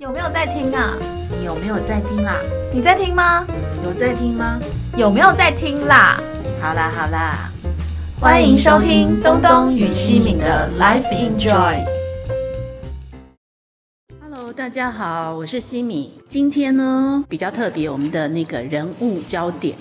[0.00, 0.96] 有没有在听啊？
[1.28, 2.36] 你有没有在听啦？
[2.72, 3.44] 你在听吗？
[3.84, 4.60] 有在听吗？
[4.96, 6.16] 有没有在听啦？
[6.60, 7.50] 好啦好啦，
[8.20, 11.84] 欢迎收听东东与西敏的 Life Enjoy。
[14.20, 16.12] Hello，大家好，我是西米。
[16.28, 19.76] 今天呢比较特别，我们的那个人物焦点，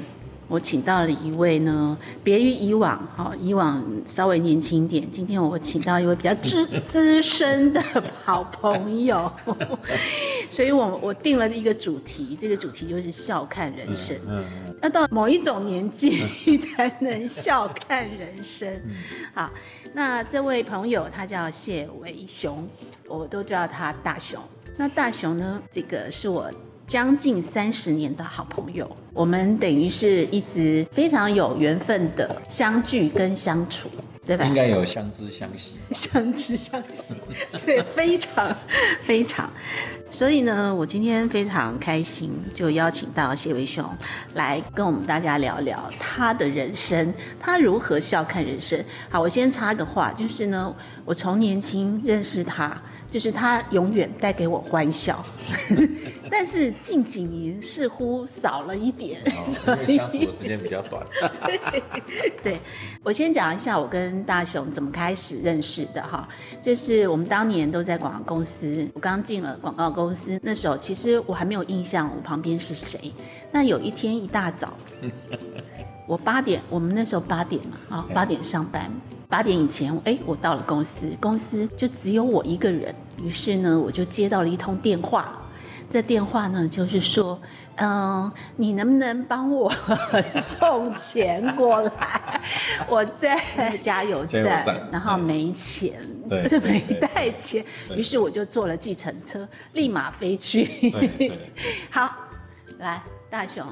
[0.48, 7.84] 我请到了一位呢，别于以往，哈、以往稍微年轻一点，今天我请到一位比较资 资深的
[8.24, 9.32] 好朋友，
[10.50, 14.16] 所以我我定了一个主题，这个主题就是笑看人生。
[14.28, 14.46] 嗯，
[14.82, 18.74] 要到某一种年纪才能笑看人生。
[18.88, 18.96] 嗯
[19.34, 19.52] 好，
[19.94, 22.68] 那这位朋友他叫谢维雄，
[23.08, 24.40] 我都叫他大雄。
[24.78, 26.52] 那大雄呢，这个是我
[26.88, 33.90] 将近三十年的好朋友，我们等于是一直非常有缘分的相聚跟相处，
[34.26, 34.46] 对吧？
[34.46, 35.74] 应该有相知相惜。
[35.92, 37.14] 相知相惜，
[37.66, 38.56] 对，非常
[39.02, 39.52] 非常。
[40.10, 43.98] 所以呢，我今天非常开心，就邀请到谢维雄
[44.34, 48.86] 来跟我们大家聊聊他的人生，他如何笑看人生。
[49.10, 52.82] 好，我先插个话，就是呢，我从年轻认识他。
[53.18, 55.26] 就是他永远带给我欢笑，
[56.30, 61.04] 但是近几年似乎少了一点，哦， 因为相处的时间比较短。
[61.44, 61.82] 对，
[62.44, 62.60] 对
[63.02, 66.30] 我先讲一下我跟大雄怎么开始认识的哈，
[66.62, 73.12] 就是我们当年都在广告公司，我刚进了广告公司，那时候其实我还没有印象我旁边是谁。
[73.52, 74.74] 那有一天一大早，
[76.08, 78.90] 我八点，我们那时候八点嘛，啊，八点上班，
[79.28, 85.44] 八点以前，哎，我到了公司，公司就只有我一个人，于是呢，我就接到了一通电话。
[85.90, 87.40] 这电话呢，就是说，
[87.76, 89.72] 嗯，你能不能帮我
[90.60, 92.42] 送钱过来？
[92.90, 93.38] 我在
[93.82, 95.94] 加油站，然后没钱，
[96.30, 97.64] 没对带钱，
[97.96, 100.70] 于是我就坐了计程车，立马飞去。
[101.90, 102.14] 好，
[102.80, 103.66] 来，大雄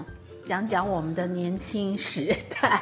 [0.46, 2.80] 讲讲我们的年轻时代。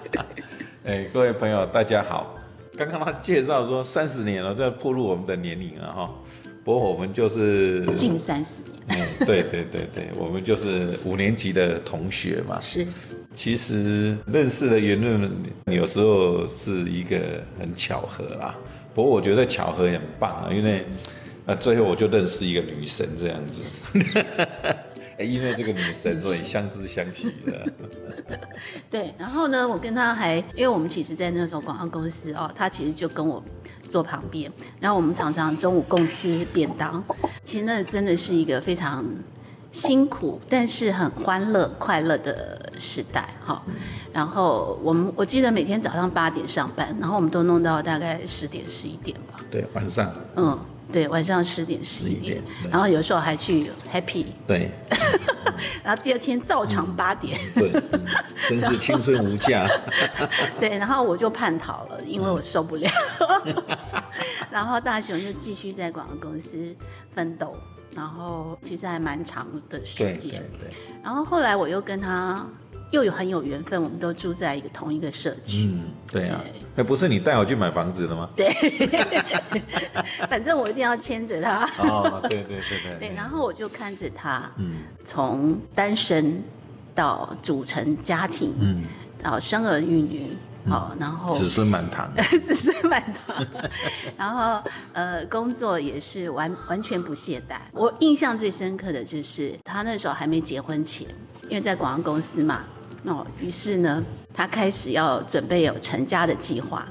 [0.82, 2.34] 哎，各位朋友，大家好。
[2.74, 6.14] 刚刚他介绍说三十年了，这步入我们的年龄了哈。
[6.64, 8.50] 不过我们就是近三十
[8.88, 9.06] 年。
[9.20, 12.58] 嗯，对对对对， 我们就是五年级的同学嘛。
[12.62, 12.86] 是，
[13.34, 15.30] 其实认识的缘分
[15.66, 18.54] 有时候是一个很巧合啦。
[18.94, 20.86] 不过我觉得巧合也很棒啊，因为
[21.44, 23.62] 呃最后我就认识一个女神这样子。
[25.20, 27.70] 哎因为这个女神，所以相知相惜的。
[28.90, 33.42] 对，然后呢，我跟他还，因为我们其实，在那时候广告公司哦，他其实就跟我
[33.90, 37.04] 坐旁边，然后我们常常中午共吃便当，
[37.44, 39.04] 其实那真的是一个非常
[39.72, 43.62] 辛苦，但是很欢乐、快乐的时代哈、
[44.14, 49.40] 然后我们我记得每天早上八点上班，然后我们都弄到大概十点、十一点吧。
[49.50, 50.14] 对，晚上。
[50.36, 50.58] 嗯，
[50.92, 54.70] 对，晚上十点、十一11点点，然后有时候还去 happy，对，
[55.84, 57.38] 然后第二天照常八点。
[57.54, 58.06] 对，嗯
[58.48, 59.68] 真是 青春无价。
[60.58, 62.90] 对，然后我就叛逃了，因为我受不了。
[64.50, 66.74] 然后大雄就继续在广告公司
[67.14, 67.54] 奋斗，
[67.94, 70.42] 然后其实还蛮长的时对对间。
[70.58, 70.70] 对，
[71.02, 72.44] 然后后来我又跟他
[72.90, 75.66] 又有很有缘分，我们都住在一个同一个社区。
[75.66, 76.62] 嗯，对啊对。
[76.76, 78.28] 那不是你带我去买房子的吗？
[78.36, 78.50] 对，
[80.28, 81.68] 反正我一定要牵着他。
[81.78, 82.98] 哦，对对对对。
[83.08, 86.42] 对，然后我就看着他，嗯从单身
[86.94, 88.84] 到组成家庭，嗯，
[89.22, 92.12] 到生儿育女，嗯好、然后子孙满堂。
[92.46, 93.46] 子孙满堂，
[94.16, 94.62] 然后
[94.92, 97.56] 呃工作也是完完全不懈怠。
[97.72, 101.06] 我印象最深刻的就是他那时候还没结婚前，
[101.48, 102.64] 因为在广告公司嘛，
[103.04, 106.86] 哦，于是呢他开始要准备有成家的计划。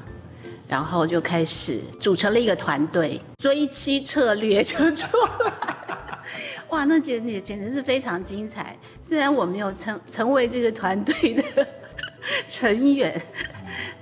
[0.68, 6.20] 然后就开始组成了一个团队，追妻策略就出来了。
[6.70, 8.78] 哇，那简直简直是非常精彩。
[9.02, 11.44] 虽然我没有成成为这个团队的
[12.48, 13.20] 成员，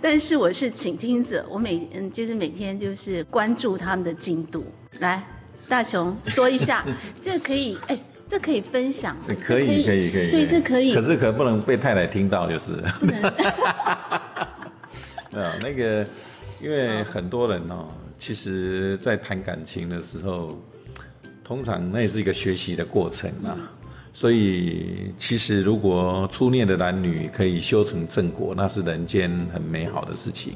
[0.01, 4.65] 但是我是倾听者，我每嗯就是每天就是关注他们的进度。
[4.99, 5.23] 来，
[5.69, 6.85] 大雄说一下，
[7.23, 7.97] 这可以哎，
[8.29, 9.15] 这可以分享，
[9.45, 10.93] 可以可以可以，对，这可以。
[10.93, 12.73] 可是可不能被太太听到就是。
[12.99, 13.21] 不能
[15.33, 16.05] 啊，那个，
[16.61, 17.87] 因为很多人哦，
[18.17, 20.57] 其实在谈感情的时候，
[21.43, 23.55] 通常那也是一个学习的过程啊。
[24.13, 30.53] 所以，其实如果初恋的男女可以修成正果，那是人间很美好的事情。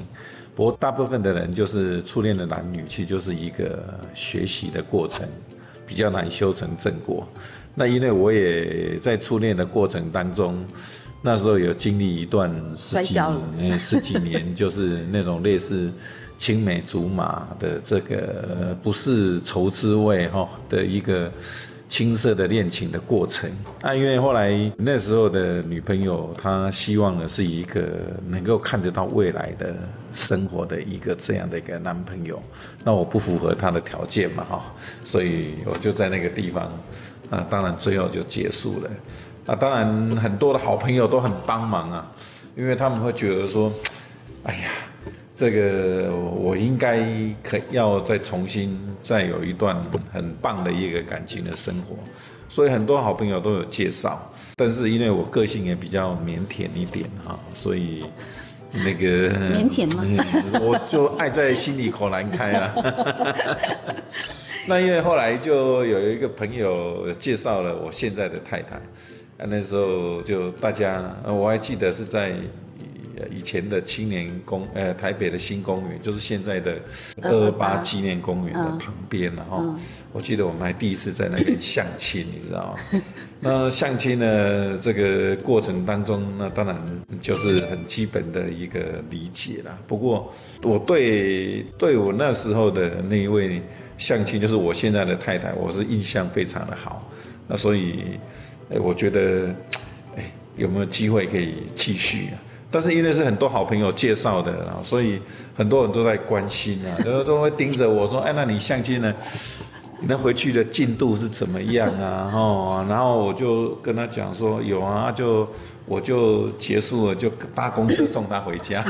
[0.56, 5.28] 不过，大部分的人就是初恋的男女，其实就是一个学习的过程，
[5.86, 7.28] 比较难修成正果。
[7.74, 10.64] 那因为我也在初恋的过程当中，
[11.22, 13.18] 那时候有经历一段十几
[13.56, 15.90] 年，十几年 就是那种类似
[16.36, 21.30] 青梅竹马的这个不是愁滋味哈的一个
[21.88, 23.50] 青涩的恋情的过程。
[23.80, 27.82] 啊，因为后来那时候的女朋友她希望的是一个
[28.28, 29.74] 能够看得到未来的
[30.14, 32.42] 生活的一个这样的一个男朋友，
[32.82, 34.74] 那我不符合她的条件嘛哈，
[35.04, 36.72] 所以我就在那个地方，
[37.32, 38.90] 啊，当然最后就结束了。
[39.46, 42.12] 啊，当然很多的好朋友都很帮忙啊，
[42.54, 43.72] 因为他们会觉得说，
[44.44, 44.68] 哎呀，
[45.34, 47.00] 这个我应该
[47.42, 49.82] 可要再重新再有一段
[50.12, 51.96] 很棒的一个感情的生活，
[52.48, 58.04] 所以很多好朋友都有介绍，但是因为我个性也比较腼腆一点哈，所以
[58.72, 60.04] 那个 腼腆吗？
[60.60, 62.74] 我就爱在心里口难开啊。
[64.66, 68.80] 那因为后来就有一个朋友介绍了我现在的太太。
[69.44, 72.32] 那时候就大家，我还记得是在
[73.30, 76.80] 以前的青年公，呃，台北的新公园，就是现在的
[77.20, 79.74] 二二八纪念公园的旁边然后
[80.12, 83.00] 我记得我们还第一次在那边相亲， 你知道吗？
[83.40, 86.76] 那相亲呢，这个过程当中，那当然
[87.20, 89.78] 就是很基本的一个理解啦。
[89.86, 90.32] 不过
[90.62, 93.62] 我对对我那时候的那一位
[93.98, 97.10] 相亲，就是我现在的太太，我是印象非常的好。
[97.48, 98.18] 那所以。
[98.70, 99.54] 哎，我觉得，
[100.16, 102.40] 哎，有没有机会可以继续啊？
[102.72, 105.20] 但是因为是很多好朋友介绍的啊，所以
[105.56, 109.14] 很多人都在关心啊，都 都会盯着我说，哎，那你相亲呢？
[110.04, 112.28] 那回去的进度是怎么样啊？
[112.34, 115.48] 哦，然后我就跟他讲说，有啊，就
[115.86, 118.84] 我就结束了，就搭公车送他回家，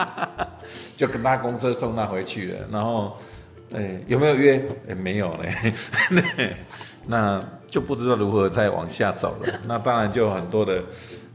[0.96, 2.58] 就跟搭公车送他回去了。
[2.72, 3.18] 然后，
[3.74, 4.62] 哎，有没有约？
[4.88, 5.74] 哎，没有嘞。
[7.06, 9.60] 那就不知道如何再往下走了。
[9.66, 10.82] 那当然就很多的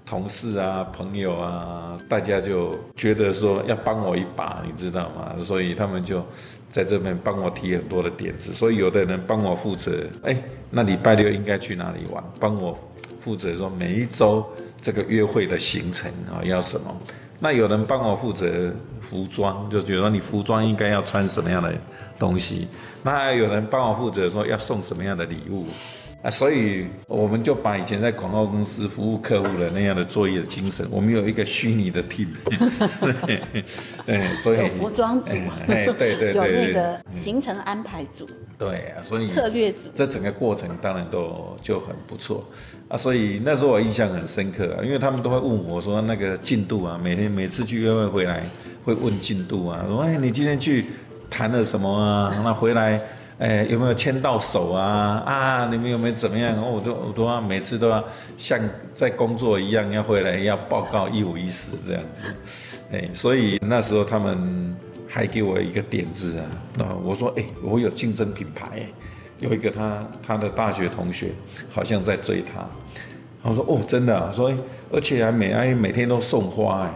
[0.06, 5.36] 同事啊、朋友啊，大家就觉得说要帮我一把，你知道吗？
[5.40, 6.24] 所以他们就
[6.70, 8.54] 在这边帮我提很多的点子。
[8.54, 10.36] 所以有的人帮我负责，哎，
[10.70, 12.24] 那礼拜六应该去哪里玩？
[12.40, 12.78] 帮我
[13.20, 14.46] 负责说每一周
[14.80, 16.96] 这个约会的行程啊要什么？
[17.40, 18.72] 那有人帮我负责
[19.02, 21.74] 服装，就觉得你服装应该要穿什么样的
[22.20, 22.68] 东西。
[23.04, 25.66] 那有人帮我负责说要送什么样的礼物
[26.26, 32.30] 啊，所以我们就把以前在广告公司服务客户的那样的作业的精神，我们有一个虚拟的 team，
[34.08, 35.30] 对，所以有服装组，
[35.68, 38.28] 哎，对对对， 有那个行程安排组，
[38.58, 42.44] 对啊，所以策略组，这整个过程当然都就很不错
[42.90, 48.42] 啊，所以那时候我印象很深刻啊，因为他们都会问我说那个进度啊，每天每次去约会回来
[48.84, 50.86] 会问进度啊，说哎你今天去。
[51.28, 52.42] 谈了什么啊？
[52.46, 53.02] 那回来，
[53.38, 55.22] 哎，有没有牵到手啊？
[55.26, 56.56] 啊，你们有没有怎么样？
[56.62, 58.02] 我都我都要每次都要
[58.38, 58.58] 像
[58.94, 62.24] 在工作一样，要回来要报告一五一十这样子。
[62.94, 64.74] 哎，所以那时候他们
[65.08, 66.46] 还给我一个点子啊。
[66.78, 68.84] 那我说，哎，我有竞争品牌，
[69.40, 71.32] 有一个他他的大学同学
[71.74, 72.66] 好像在追他。
[73.42, 74.56] 我说，哦，真的，所以
[74.94, 76.94] 而且还每哎每天都送花哎。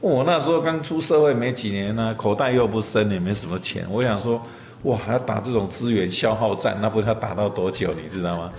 [0.00, 3.86] 我那时候刚出社会没几年呢，口袋又不深，也没什么钱。
[3.88, 4.42] 我想说，
[4.82, 8.52] 哇，要打这种资源消耗战，那不知道打到多久，你知道吗？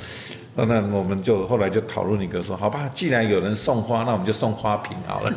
[0.56, 5.34] 那那我们就后来就讨论一个说，好吧，既然有人送花，那我们就送花瓶好了。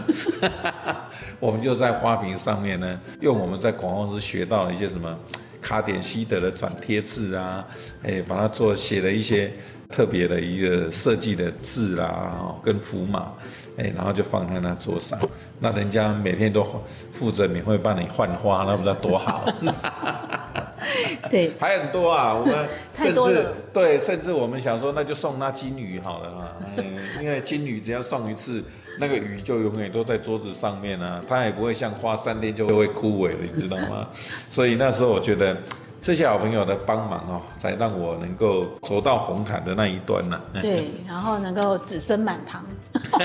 [1.40, 5.18] 我们就在花瓶上面呢，用我们在广告公司学到的一些什么
[5.60, 7.66] 卡点西德的转贴字啊，
[8.02, 9.52] 哎，把它做写了一些。
[9.88, 13.32] 特别的一个设计的字啦，跟符码，
[13.76, 15.16] 哎，然后就放在那桌上，
[15.58, 16.64] 那人家每天都
[17.12, 19.44] 负责免费帮你换花，那不知道多好。
[21.30, 26.84] 对，还很多啊，我们甚至对，甚至我们想说，那就送那金鱼好了嘛，嗯，
[27.20, 28.62] 因为金鱼只要送一次，
[29.00, 34.08] 那个鱼就永远都在桌子上面啊，它也不会像花三天就会枯萎了，你知道吗？
[34.50, 35.56] 所以那时候我觉得。
[36.02, 40.40] 这些好朋友的帮忙哦，才让我能够走到红毯的那一端呢。
[40.62, 42.64] 对，然后能够子孙满堂。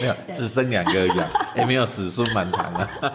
[0.00, 2.88] 没有，只生两个呀，也 没有子孙满堂啊。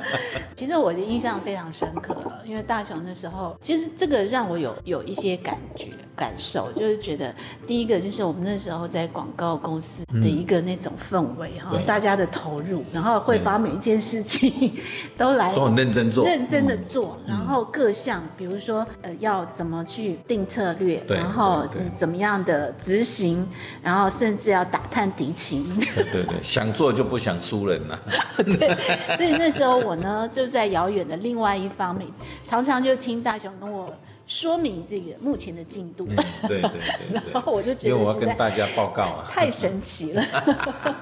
[0.55, 7.33] 其实我的印象非常深刻，因为大雄那时候，其实这个让我有有一些感觉感受，就是觉得
[7.65, 14.73] 第一个就是我们那时候在广告公司的一个那种氛围哈，大家的投入，然后会把每一件事情
[15.15, 18.21] 都来都很认真做，认真的做，然后各项。
[18.43, 23.47] 比如说，呃，要怎么去定策略，然后怎么样的执行，
[23.81, 25.63] 然后甚至要打探敌情。
[25.79, 27.97] 对对对， 想做就不想输人呐。
[28.35, 32.05] 对，所以那时候我呢就在遥远的另外一方面，
[32.45, 33.93] 常常就听大雄跟我
[34.27, 36.05] 说明这个目前的进度。
[36.45, 37.21] 对对对。
[37.31, 39.23] 然后我就觉得，因为我要跟大家报告啊。
[39.25, 40.21] 太神奇了。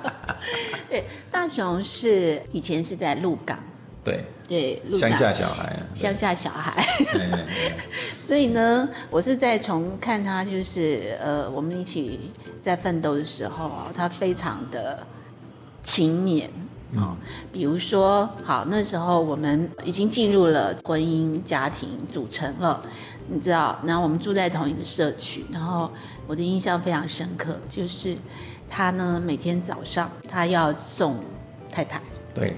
[0.87, 3.57] 对，大雄是以前是在鹿港。
[4.03, 6.85] 对，对，乡下小孩啊，乡下小孩。
[8.25, 12.31] 所以呢，我是在从看他就是呃，我们一起
[12.63, 15.05] 在奋斗的时候啊，他非常的
[15.83, 16.49] 勤勉。
[16.93, 17.15] 嗯。
[17.53, 22.83] 比如说，好，那时候我们已经进入了婚姻家庭组成了，
[23.27, 25.91] 你知道，然后我们住在同一个社区，然后
[26.27, 28.15] 我的印象非常深刻，就是
[28.69, 31.19] 他呢每天早上他要送
[31.69, 32.01] 太太。
[32.33, 32.55] 对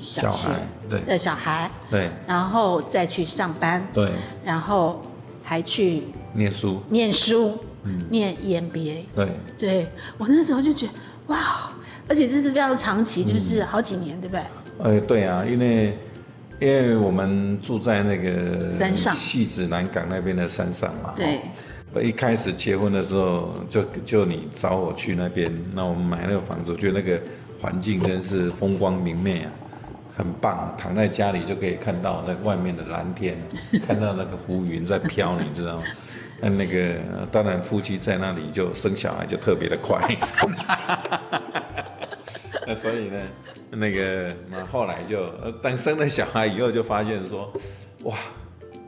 [0.00, 0.52] 送小孩
[0.88, 1.00] 对。
[1.00, 2.08] 的小孩，对。
[2.26, 4.10] 然后再去上班，对，
[4.44, 5.02] 然后
[5.42, 6.02] 还去
[6.32, 8.06] 念书，念书，嗯。
[8.10, 9.04] 念 EMBA。
[9.14, 9.28] 对。
[9.58, 10.92] 对我那时候就觉得
[11.26, 11.72] 哇，
[12.08, 14.42] 而且这是非常长期，就是好几年，对不对？
[14.78, 15.98] 呃，对啊，因为
[16.60, 19.14] 因为我们住在那个山上。
[19.14, 21.12] 戏子南港那边的山上嘛。
[21.16, 21.36] 对。
[21.36, 21.38] 哦。
[21.94, 27.18] 我一开始结婚的时候，就就你找我去那边，那我们买那个房子，我觉得那个
[27.62, 29.50] 环境真是风光明媚啊，
[30.16, 30.74] 很棒。
[30.78, 33.36] 躺在家里就可以看到那外面的蓝天，
[33.86, 35.82] 看到那个浮云在飘，你知道吗？
[36.40, 36.96] 那那个
[37.32, 39.98] 当然夫妻在那里就生小孩就特别的快。
[42.66, 43.18] 那所以呢，
[43.70, 47.52] 那个那后来就，呃当生了小孩以后，就发现说，
[48.02, 48.16] 哇，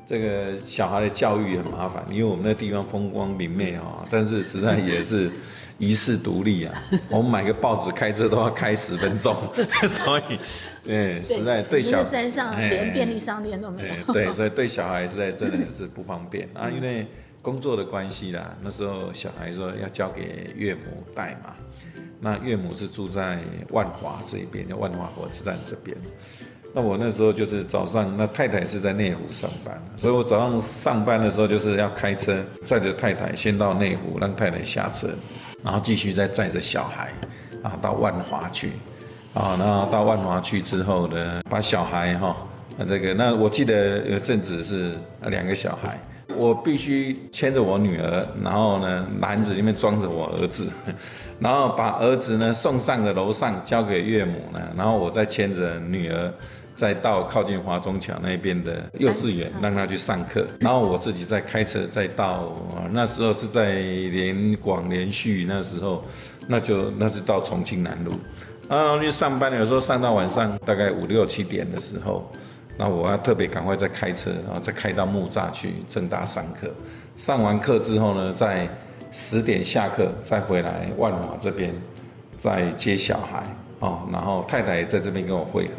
[0.09, 5.31] 这个小孩的教育很麻烦，因为我们那地方风光明媚啊、但是实在也是
[5.77, 6.83] 遗世独立啊。
[7.11, 9.37] 我们买个报纸开车都要开十分钟，
[9.87, 10.39] 所以，
[10.83, 17.07] 对，实在对小山上哎连便利商店都没有哎对， 所以对小孩实在真的是不方便啊，因为
[17.43, 21.55] 工作的关系啦，那时候小孩说要交给岳母带嘛，
[22.19, 23.41] 那岳母是住在
[23.73, 25.95] 万华这边，叫万华火车站这边。
[26.79, 35.09] 那我那时候就是早上，那太太是在内湖上班，所以我早上上班的时候就是要开车载着太太先到内湖，让太太下车，
[35.65, 37.13] 然后继续再载着小孩
[37.65, 38.69] 啊到万华去，
[39.35, 42.37] 啊，然后到万华去之后呢，把小孩哈，
[42.77, 44.93] 那这个那我记得有阵子是
[45.23, 45.99] 两个小孩，
[46.37, 50.69] 我必须牵着我女儿，然后呢篮子里面装着我儿子，
[51.41, 56.33] 然后把儿子呢送上了楼上交给岳母呢，然后我再牵着女儿。
[56.79, 66.05] 再到靠近华中桥那边的幼稚园，让他去上课，然后我自己再开车再到，呃那时候是在连广连续那时候，
[66.47, 68.13] 那就那是到重庆南路，
[68.69, 72.31] 然后去上班，有时候上到晚上大概五六七点的时候，
[72.77, 76.73] 那我要特别赶快再开车，然后再开到木栅去正大上课，
[77.17, 78.69] 上完课之后呢，在
[79.11, 81.75] 十点下课再回来万华这边
[82.37, 83.43] 再接小孩
[83.81, 85.73] 哦，然后太太也在这边跟我会合。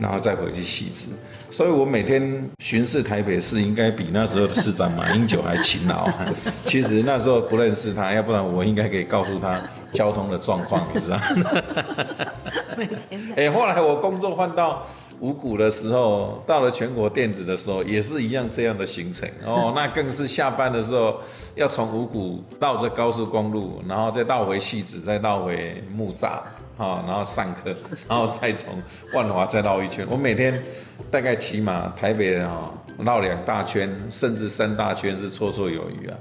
[0.00, 1.08] 然后再回去细致，
[1.50, 6.08] 所以我每天巡视台北市，应该比那时候的市长马英九还勤劳。
[6.64, 9.60] 其实那时候不认识他，要不然我应该可以告诉他
[9.92, 11.18] 交通的状况，你知道？
[13.36, 14.86] 哎，后来我工作换到
[15.18, 19.74] 五股的时候，到了全国电子的时候，也是一样这样的行程哦。
[19.76, 21.16] 那更是下班的时候
[21.56, 26.38] 要从五股绕着高速公路，然后再绕回戏子，再绕回木栅，
[26.80, 27.76] 哈、然后上课，
[28.08, 28.82] 然后再从
[29.12, 30.06] 万华再绕一圈。
[30.08, 30.62] 我每天
[31.10, 32.72] 大概起码台北人哈、
[33.04, 36.16] 绕两大圈，甚至三大圈是绰绰有余啊。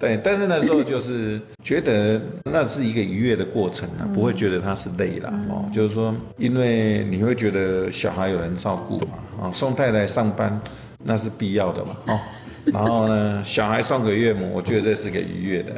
[0.00, 5.30] 对，但是那时候就是 觉得那是一个愉悦的过程啊，不会觉得它是累啦。
[5.48, 10.60] 哦，就是说，因为你会觉得小孩有人照顾嘛，啊、送太太上班
[11.04, 12.18] 那是必要的嘛，哦，
[12.72, 15.72] 然后呢，小孩送给岳母，我觉得这是个愉悦的，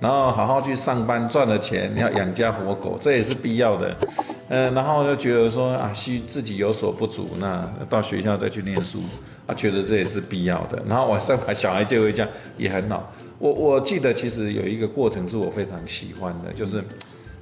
[0.00, 3.96] 然后好好去上班赚了钱，你要养家活口，这也是必要的。
[4.48, 9.00] 呃，然后就觉得说啊，需自己有所不足，那到学校再去念书，
[9.46, 10.82] 啊，觉得这也是必要的。
[10.88, 13.12] 然后晚上把小孩接回家也很好。
[13.38, 16.82] 我我记得其实有一个过程是我非常喜欢的，就是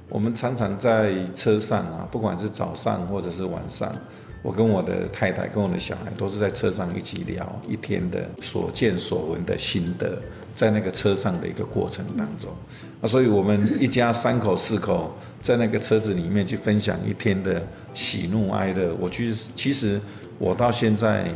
[0.09, 3.89] 我们常常在车上啊，不管是早上或者是晚上，
[4.47, 10.17] 我跟我的太太跟我的小孩都是在车上一起聊一天的所见所闻的心得，
[10.55, 12.49] 在那个车上的一个过程当中，
[13.01, 17.61] 啊，所以我们一家三口四口在那个车子里面去分享一天的
[17.93, 18.95] 喜怒哀乐。
[19.01, 19.99] 我其实其实
[20.39, 21.29] 我到现在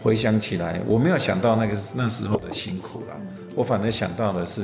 [0.00, 3.20] 回想起来，我没有想到那个那时候的辛苦啦，
[3.54, 4.62] 我反而想到的是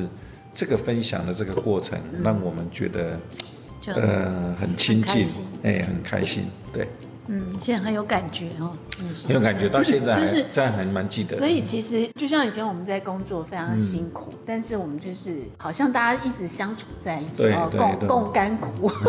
[0.55, 3.19] 这个分享的这个过程，让我们觉得
[3.85, 5.27] 呃很亲近
[5.61, 6.87] 哎、很开心，对。
[7.27, 8.75] 嗯，现在很有感觉哦，
[9.25, 11.37] 很有感觉，到现在还 就是这样还蛮记得。
[11.37, 18.91] 所以其实就像以前我们在工作非常辛苦，但是我们就是好像大家一直相处在一起对哦，共共甘苦。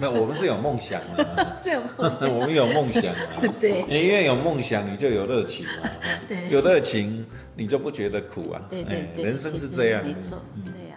[0.00, 3.42] 那我们是有梦想的，是有梦想 我们有梦想啊。
[3.60, 5.88] 对因为有梦想，你就有热情嘛。
[6.28, 8.62] 对有热情，你就不觉得苦啊。
[8.70, 10.04] 对对人生是这样。
[10.04, 10.96] 没错，嗯对呀、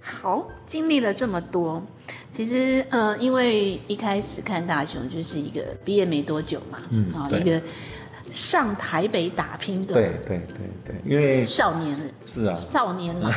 [0.00, 1.82] 好，经历了这么多，
[2.32, 6.78] 其实呃，因为一开始看大雄就是一个毕业没多久嘛，
[7.14, 7.60] 啊一个
[8.30, 12.54] 上台北打拼的对对对对，因为少年人是啊。
[12.54, 13.30] 少年郎，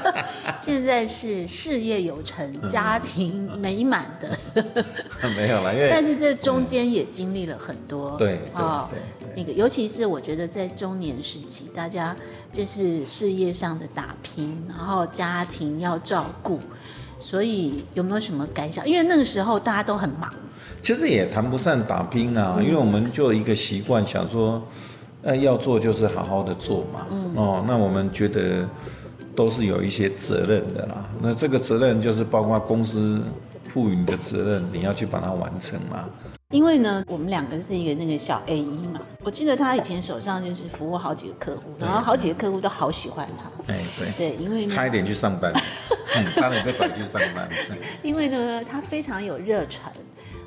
[0.60, 2.68] 现在是事业有成、嗯。
[2.68, 4.36] 家庭美满的，
[5.34, 9.34] 没有了，因为但是这中间也经历了很多，对对哦对对。
[9.36, 12.14] 那个尤其是我觉得在中年时期，大家
[12.52, 16.60] 就是事业上的打拼，然后家庭要照顾，
[17.24, 18.86] 所以有没有什么感想？
[18.86, 20.30] 因为那个时候大家都很忙，
[20.82, 24.62] 其实也谈不上打拼啊，嗯因为我们就一个习惯，想说，
[25.22, 27.06] 呃，要做就是好好的做嘛。
[27.10, 28.68] 嗯哦，那我们觉得
[29.34, 31.06] 都是有一些责任的啦。
[31.22, 33.22] 那这个责任就是包括公司
[33.68, 36.04] 赋予你的责任，你要去把它完成嘛。
[36.54, 43.72] 因为呢，我们两个是一个那个小 A 一嘛，我记得他以前手上就是服务好几个客户，然后好几个客户都好喜欢他。
[43.72, 44.08] 哎，对。
[44.16, 45.52] 对，因为差一点去上班，
[46.14, 47.48] 嗯，差点被拐去上班。
[48.04, 49.90] 因为呢，他非常有热忱，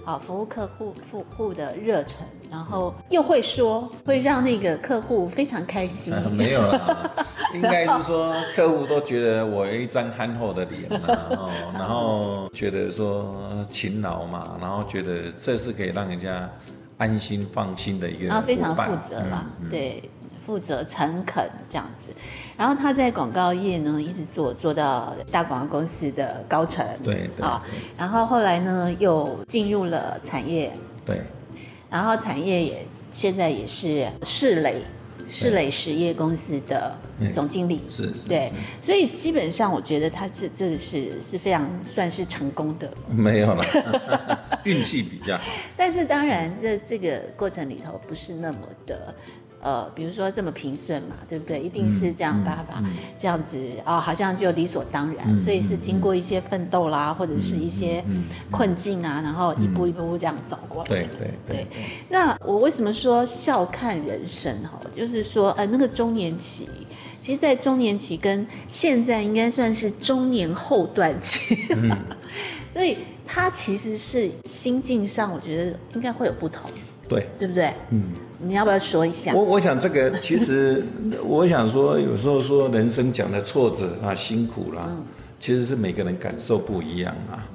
[0.08, 6.14] 啊，服务客户服户的热忱，然后又会说，会让那个客户非常开心。
[6.14, 7.12] 呃 没有啦，
[7.54, 16.50] 应该是说客户都觉得我有一张憨厚的脸嘛，哦，然后觉得说勤劳嘛，然后觉得这是可以让人家
[16.98, 20.10] 安心放心的一个然后非常负责嘛，嗯嗯对，
[20.46, 22.14] 负责诚恳这样子。
[22.58, 27.64] 然后他在广告业呢，一直做做到大广告公司的高层，对对啊。
[27.66, 30.72] 对，然后后来呢，又进入了产业，
[31.06, 31.22] 对。
[31.90, 34.82] 然后产业也现在也是世磊
[35.30, 38.28] 世磊实业公司的嗯总经理，是是。
[38.28, 42.90] 对，所以基本上我觉得他这这个是是非常算是成功的。
[43.10, 43.64] 没有了，
[44.66, 45.44] 运气比较好。
[45.78, 49.14] 但是当然，这这个过程里头不是那么的，
[49.68, 51.60] 呃，比如说这么平顺嘛，对不对？
[51.60, 58.02] 一定是这样嗯爸爸、嗯嗯这样子哦，好像就理所当然，嗯所以是经过一些奋斗啦，或者是一些
[58.50, 60.88] 困境啊，然后一步一步这样走过来。
[60.88, 64.80] 对对对对那我为什么说笑看人生哈？
[64.94, 66.70] 就是说，呃，那个中年期，
[67.22, 71.92] 其实，在中年期跟现在应该算是中年后段期，嗯
[72.72, 76.72] 所以他其实是心境上，我觉得应该会有不同，
[77.10, 77.74] 对，对不对？
[77.90, 78.14] 嗯。
[78.40, 79.34] 你要不要说一下？
[79.34, 80.84] 我我想这个其实，
[81.26, 85.04] 我想说，有时候说人生讲的挫折啊、辛苦啦，嗯
[85.40, 87.46] 其实是每个人感受不一样啊。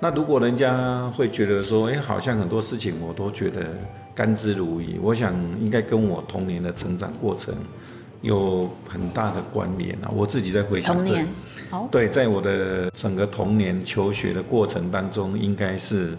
[0.00, 3.66] 那如果人家会觉得说，哎，好像很多事情我都觉得
[4.14, 7.54] 甘之如饴，我想应该跟我童年的成长过程
[8.20, 10.10] 有很大的关联啊。
[10.14, 11.26] 我自己在回想童年，
[11.70, 16.16] 好，对，在我的整个童年求学的过程当中，应该是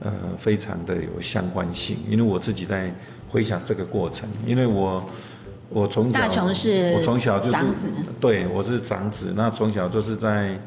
[0.00, 2.92] 呃非常的有相关性，因为我自己在
[3.28, 5.04] 回想这个过程，因为我
[5.68, 10.58] 我从小大雄是我从小就是长子对，我是长子，那从小就是在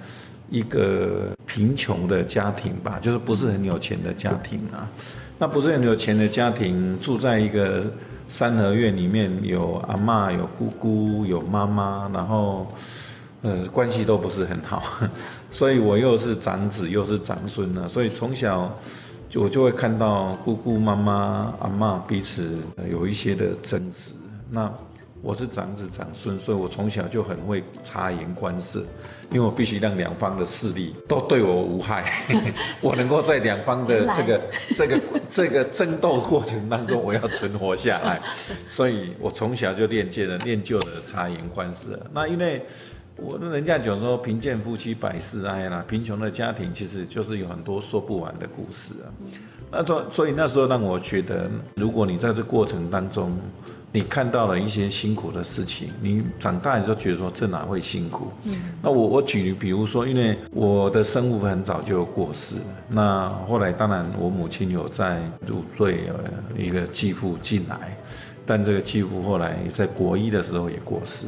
[0.49, 4.89] 一个贫穷的家庭吧，就是不是很有钱的家庭啊。
[5.37, 7.85] 那不是很有钱的家庭，住在一个
[8.27, 12.67] 三合院里面，有阿妈、有姑姑、有妈妈，然后
[13.41, 14.83] 呃关系都不是很好，
[15.49, 18.77] 所以我又是长子又是长孙呢，所以从小
[19.29, 22.57] 就我就会看到姑姑、妈妈、阿嬷彼此
[22.89, 24.13] 有一些的争执。
[24.49, 24.73] 那
[25.21, 28.79] 我是长子长孙，所以我从小就很会察言观色，
[29.29, 32.23] 因为我必须让两方的势力都对我无害，
[32.81, 34.41] 我能够在两方的这个
[34.75, 38.21] 这个这个争斗过程当中，我要存活下来，
[38.69, 41.99] 所以我从小就练就了练就了察言观色。
[42.13, 42.65] 那因为
[43.21, 49.07] 我人家讲说贫贱夫妻百事哀啦，贫穷的家庭其实就是有很多说不完的故事啊。
[49.71, 53.37] 那所所以那时候让我觉得，如果你在这过程当中，
[53.91, 58.31] 你看到了一些辛苦的事情，你长大的时候觉得说这哪会辛苦？
[58.45, 62.55] 嗯那我我举，比如说，因为我的生父很早就过世，
[62.87, 66.23] 那后来当然我母亲有在入赘呃
[66.57, 67.95] 一个继父进来，
[68.47, 71.27] 但这个继父后来在国一的时候也过世，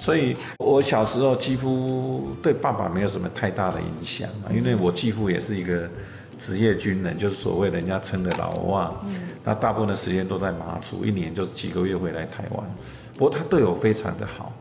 [0.00, 5.88] 所以我小时候几乎对爸爸没有什么太大的影响啊，因为我继父也是一个
[6.38, 8.90] 职业军人，就是所谓人家称的老外，
[9.44, 12.64] 那大部分的时间都在马祖，一年就是几个月回来台湾，
[13.14, 14.52] 不过他对我非常的好。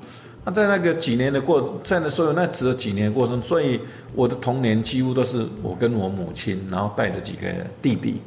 [0.45, 3.80] 那在那个几年的过，在那所有那只有几年的过程，所以
[4.13, 7.47] 我的童年几乎都是我跟我母亲，然后带着几个
[7.82, 8.21] 弟弟，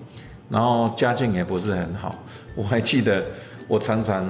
[0.48, 2.14] 然后家境也不是很好。
[2.54, 3.24] 我还记得
[3.66, 4.28] 我常常，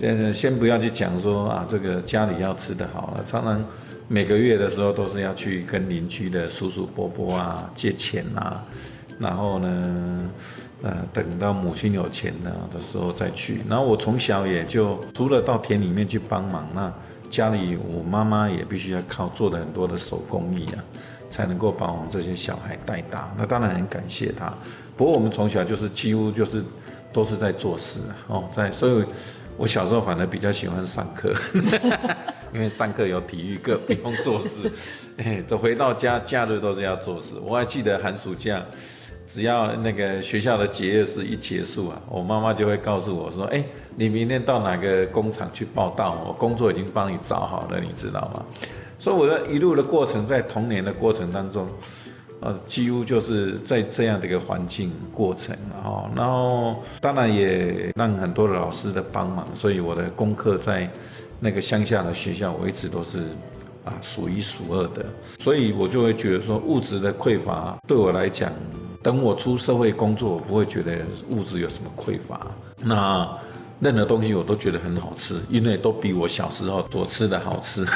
[0.00, 3.64] 呃，先不要去讲说啊，这个家里要吃的好了，常常
[4.08, 8.64] 每个月的时候都是要去跟邻居的叔叔伯伯啊借钱啊，
[9.18, 10.30] 然后呢，
[10.82, 13.60] 呃，等到母亲有钱了的时候再去。
[13.68, 16.92] 然后我从小也就除了到田里面去帮忙，那
[17.30, 20.82] 家里我妈妈也必须要靠做的很多的手工艺啊，
[21.30, 23.32] 才能够把我们这些小孩带大。
[23.38, 24.52] 那当然很感谢他。
[24.96, 26.62] 不过我们从小就是几乎就是
[27.12, 29.04] 都是在做事，哦，在所以，
[29.56, 31.32] 我小时候反而比较喜欢上课，
[32.52, 34.70] 因为上课有体育课，不用做事。
[35.16, 37.34] 哎，都回到家，假日都是要做事。
[37.44, 38.64] 我还记得寒暑假。
[39.26, 43.64] 只要那个学校的结业式一结束啊，我妈妈就会告诉我说：“哎，
[43.96, 46.22] 你明天到哪个工厂去报道？
[46.26, 48.44] 我工作已经帮你找好了，你知道吗？”
[49.00, 51.66] 所以我的一路的过程，在童年的过程当中，
[52.40, 56.10] 呃，几乎就是在这样的一个环境过程啊。
[56.14, 60.90] 然后当然也让很多的老师的帮忙，所以我的功课在
[61.40, 63.18] 那个乡下的学校，我一直都是
[63.84, 65.06] 啊数一数二的。
[65.38, 68.52] 所以我就会觉得说，物质的匮乏对我来讲。
[69.02, 70.96] 等我出社会工作，我不会觉得
[71.28, 72.40] 物质有什么匮乏。
[72.82, 73.38] 那
[73.84, 77.86] 任何东西我都觉得很好吃，因为都比我小时候所吃的好吃。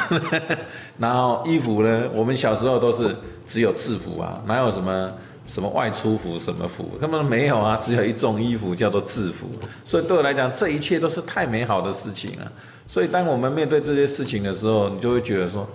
[0.99, 5.11] 然后衣服呢，我们小时候都是只有制服啊，哪有什么
[5.47, 9.49] 什么外出服什么服，根本没有啊，只有一种衣服叫做制服。
[9.87, 12.53] 所以对我来讲，这一切都是太美好的事情了。
[12.87, 15.67] 所以当我们面对这些事情的时候，你就会觉得说，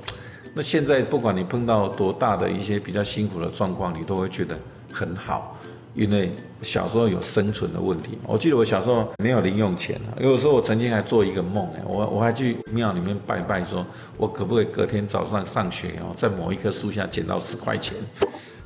[0.54, 4.56] 那现在不管你碰到多大的一些比较辛苦的状况，你都会觉得。
[4.96, 5.58] 很好，
[5.96, 8.18] 因为小时候有生存的问题。
[8.26, 13.86] 我记得我小时候没有零用钱有时候我曾经还做一个梦哎，我我还去庙里面拜拜，说
[14.18, 17.96] 我可不可以隔天早上上学哦，在某一棵树下捡到十块钱。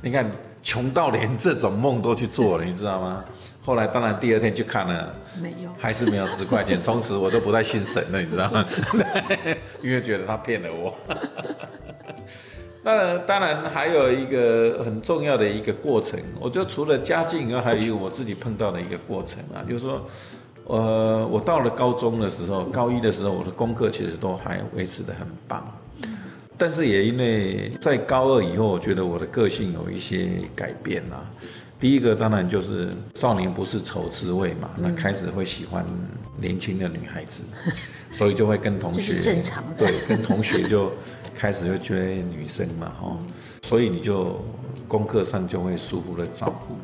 [0.00, 0.30] 你看，
[0.62, 3.24] 穷到连这种梦都去做了，你知道吗？
[3.60, 5.12] 后来当然第二天去看了，
[5.42, 6.80] 没有，还是没有十块钱。
[6.82, 8.64] 从此我都不再信神了，你知道吗？
[9.82, 10.94] 因为觉得他骗了我。
[12.84, 20.06] 当然，当然还有一个很重要的一个过程，我觉得除了家境以外，还有一个我自己碰到的一个过程啊，就是说，
[20.64, 25.66] 呃，我到了高中的时候，高一的时候，我的功课其实都还维持的很棒，
[26.56, 31.26] 但是也因为在高二以后，我觉得我的个性有一些改变啊。
[31.80, 35.84] 第一个当然就是少年不是愁滋味嘛，那开始会喜欢
[36.36, 37.44] 年轻的女孩子，
[38.12, 40.92] 所以就会跟同学正常对，跟同学就
[41.36, 43.16] 开始就追女生嘛，哈，
[43.62, 44.44] 所以你就
[44.88, 46.74] 功课上就会疏忽的照顾。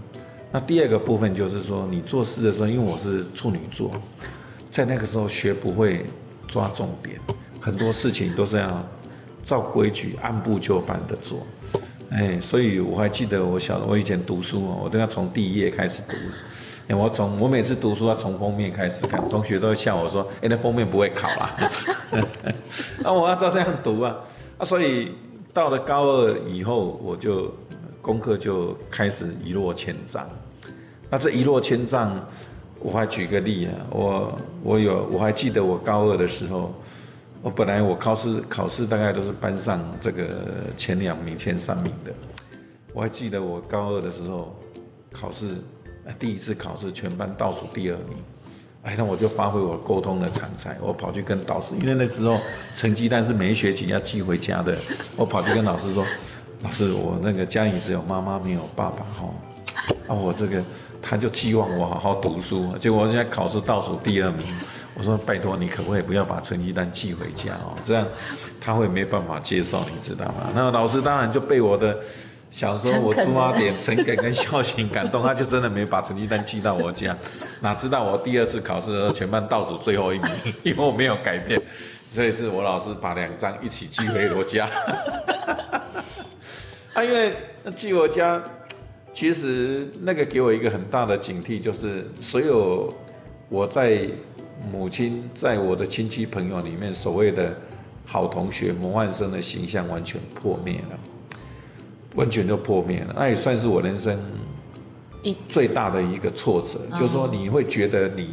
[0.53, 3.91] 那第二个部分就是说，你做事的时候，因为我是处女座，
[4.71, 6.05] 在那个时候学不会
[6.47, 7.19] 抓重点，
[7.61, 8.89] 很多事情都是要
[9.43, 11.45] 照规矩按部就班的做。
[12.11, 16.15] 哎，所以我还记得我小我以前读书哦，我都要从第一页开始读。
[16.91, 21.51] 我从我每次读书要从封面开始看，同学都会笑我说，哎，那封面不会考啦。
[22.99, 24.17] 那 我要照这样读啊。
[24.59, 25.13] 啊，所以
[25.53, 27.53] 到了高二以后，我就
[28.03, 30.29] 功课就开始一落千丈。
[31.11, 32.27] 那这一落千丈，
[32.81, 36.75] 我还举个例啊，我我有我还记得我高二的时候。
[37.43, 40.25] 我本来我考试考试大概都是班上这个
[40.79, 42.11] 前两名、前三名的。
[42.95, 44.57] 我还记得我高二的时候
[45.13, 45.49] 考试，
[46.19, 48.19] 第一次考试全班倒数第二名。
[48.83, 52.39] 哎，那我就发挥我沟通的长才，我跑去跟导师，因为那时候
[52.77, 54.77] 成绩单是每一学期要寄回家的。
[55.17, 56.05] 我跑去跟老师说，
[56.63, 59.35] 老师，我那个家里只有妈妈没有爸爸哈，
[60.07, 60.63] 啊我这个
[61.01, 64.47] 他就期望我好好读书，结果我现在考试倒数第二名。
[64.97, 68.07] 我说拜托你可不可以不要把成绩单寄回家哦，这样
[68.61, 70.53] 他会没办法接受，你知道吗？
[70.55, 71.99] 那老师当然就被我的
[72.55, 77.19] 小时候我出发点诚恳跟孝心感动，他就真的没把成绩单寄到我家。
[77.61, 80.31] 哪知道我第二次考试的时候全班倒数最后一名，
[80.63, 81.61] 因为我没有改变，
[82.11, 84.71] 所以是我老师把两张一起寄回我家。
[86.95, 87.35] 啊，因为
[87.75, 88.41] 寄我家，
[89.13, 92.95] 其实那个给我一个很大的警惕，就是所有
[93.49, 94.09] 我在。
[94.71, 97.57] 母亲在我的亲戚朋友里面，所谓的
[98.07, 100.99] 好同学、模范生的形象完全破灭了，
[102.15, 103.15] 完全就破灭了。
[103.17, 104.19] 那也算是我人生
[105.23, 108.31] 一最大的一个挫折，就是说你会觉得你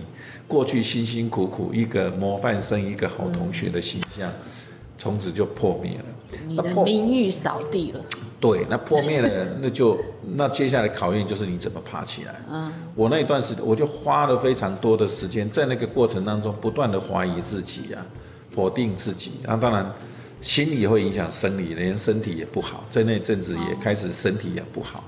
[0.47, 4.31] 过去辛辛苦苦一个模范生、一个好同学的形象，
[4.97, 6.05] 从此就破灭了。
[6.47, 8.03] 你的名誉扫地了。
[8.39, 9.99] 对，那破灭了，那就
[10.35, 12.41] 那接下来考验就是你怎么爬起来。
[12.51, 18.05] 嗯，我那一段时间我就花了非常多的时间在那个过程当中不断的怀疑自己啊，
[18.49, 19.93] 否定自己，然后当然
[20.41, 25.03] 心理会影响生理，连身体也不好，在那阵子也开始身体也不好。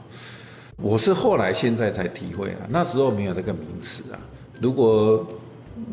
[0.77, 4.19] 我是后来现在才体会啊，那时候没有这个名词啊，
[4.59, 5.25] 如果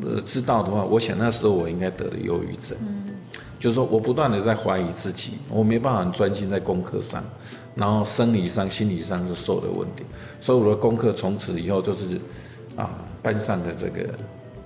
[0.03, 2.77] 呃知道的话，我想那时候我应该得了忧郁症。
[2.81, 3.07] 嗯。
[3.61, 7.23] 就是说我不断的在怀疑自己，我没办法专心在功课上，
[7.75, 10.03] 然后生理上、心理上是受的问题，
[10.41, 12.19] 所以我的功课从此以后就是
[12.75, 12.89] 啊
[13.23, 14.09] 班上的这个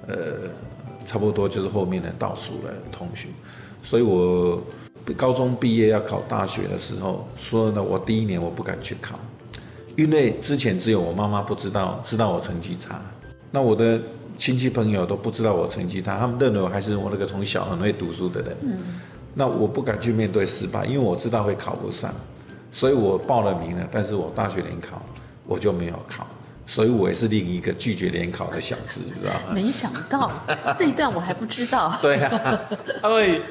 [0.06, 0.14] 呃
[1.04, 3.28] 差不多就是后面的倒数的同学，
[3.84, 4.60] 所以我
[5.16, 9.20] 高中毕业要考大学的时候，说呢，我第一年我不敢去考，
[9.94, 13.00] 因为之前只有我妈妈不知道，知道我成绩差，
[13.52, 14.00] 那我的
[14.36, 18.56] 亲戚朋友都不知道我成绩差，他们认为我还是我那个从小很会读书的人。
[18.62, 18.78] 嗯。
[19.36, 22.14] 那我不敢去面对失败，因为我知道会考不上，
[22.70, 25.02] 所以我报了名了，但是我大学联考
[25.44, 26.24] 我就没有考，
[26.68, 29.52] 所以我也是另一个拒绝联考的小子，知道吗？
[29.52, 30.30] 没想到
[30.78, 31.98] 这一段我还不知道。
[32.00, 32.60] 对啊，
[33.02, 33.42] 因为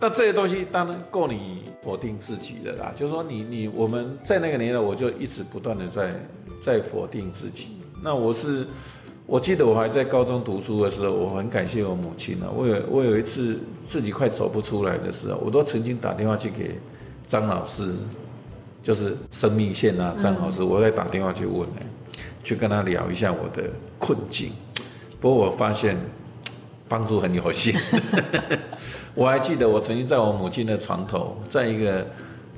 [0.00, 6.14] 那这些东西当然够你否定自己的啦，就是说你你我们在那个年代，我就一直不断的在
[6.62, 7.68] 在否定自己。
[8.02, 8.66] 那我是。
[9.30, 12.48] 我记得我还在高中读书的时候，我很感谢我母亲啊。
[12.50, 16.78] 我有我有一次自己快走不出来的时候，我都曾经打电话去给
[17.28, 17.94] 张老师，
[18.82, 21.82] 就是生命线啊，张老师，我在打电话去问呢，
[22.42, 24.50] 去跟他聊一下我的困境。
[25.20, 25.98] 不过我发现
[26.88, 27.80] 帮助很有限。
[29.14, 32.06] 我还记得我曾经在我母亲的床头，在一个。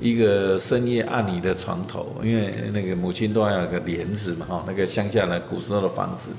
[0.03, 6.31] 一个深夜暗里的床头，因为那个母亲都还有个帘子嘛，哈，那个乡下的古时候的房子。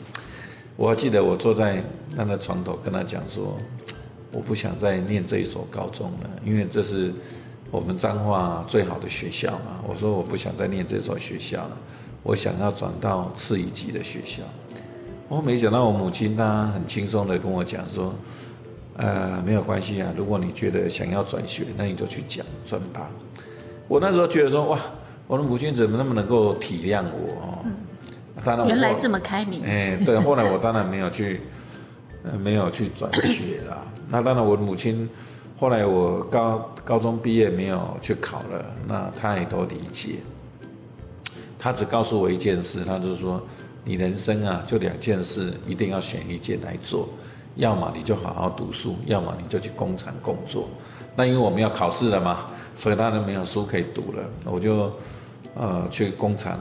[0.78, 1.84] 我还记得我坐在
[2.16, 3.56] 那个床头跟他讲说，
[4.32, 7.14] 我不想再念这一所高中了，因为这是
[7.70, 9.80] 我们彰化最好的学校嘛。
[9.88, 11.78] 我说我不想再念这所学校了，
[12.24, 14.42] 我想要转到次一级的学校。
[15.32, 18.14] 我没想到我母亲她很轻松的跟我讲说，
[18.98, 23.10] 呃，没有关系啊，如果你觉得想要转学，那你就去讲转吧。
[23.88, 24.78] 我那时候觉得说哇，
[25.28, 27.66] 我的母亲怎么那么能够体谅我哦？
[28.44, 29.64] 当然原来这么开明。
[29.64, 31.40] 哎，对，后来我当然没有去，
[32.44, 33.86] 没有去转学啦。
[34.10, 35.10] 那当然我的母亲，
[35.58, 40.16] 后来我高高中毕业没有去考了，那她也都理解。
[41.58, 43.42] 她只告诉我一件事，她就是说，
[43.84, 47.10] 你人生啊就两件事，一定要选一件来做，
[47.56, 50.68] 要么你就好好读书，要么你就去工厂工作。
[51.16, 52.48] 那因为我们要考试了嘛。
[52.74, 54.92] 所以当然没有书可以读了，我就
[55.56, 56.54] 呃去工厂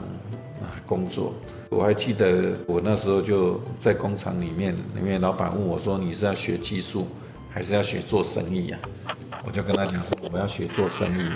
[0.59, 1.33] 啊工作。
[1.69, 7.07] 我还记得我那时候就在工厂里面，里面老板问我说：“你是要学技术，
[7.49, 8.77] 还是要学做生意呀？”
[9.47, 11.31] 我就跟他讲说：“我要学做生意。”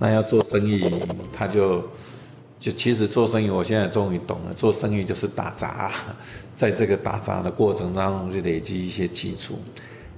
[0.00, 0.90] 那要做生意，
[1.36, 1.84] 他就
[2.60, 5.92] 就其实做生意，我现在终于懂了，做生意就是打杂，
[6.54, 9.58] 在这个打杂的过程当中去累积一些基础。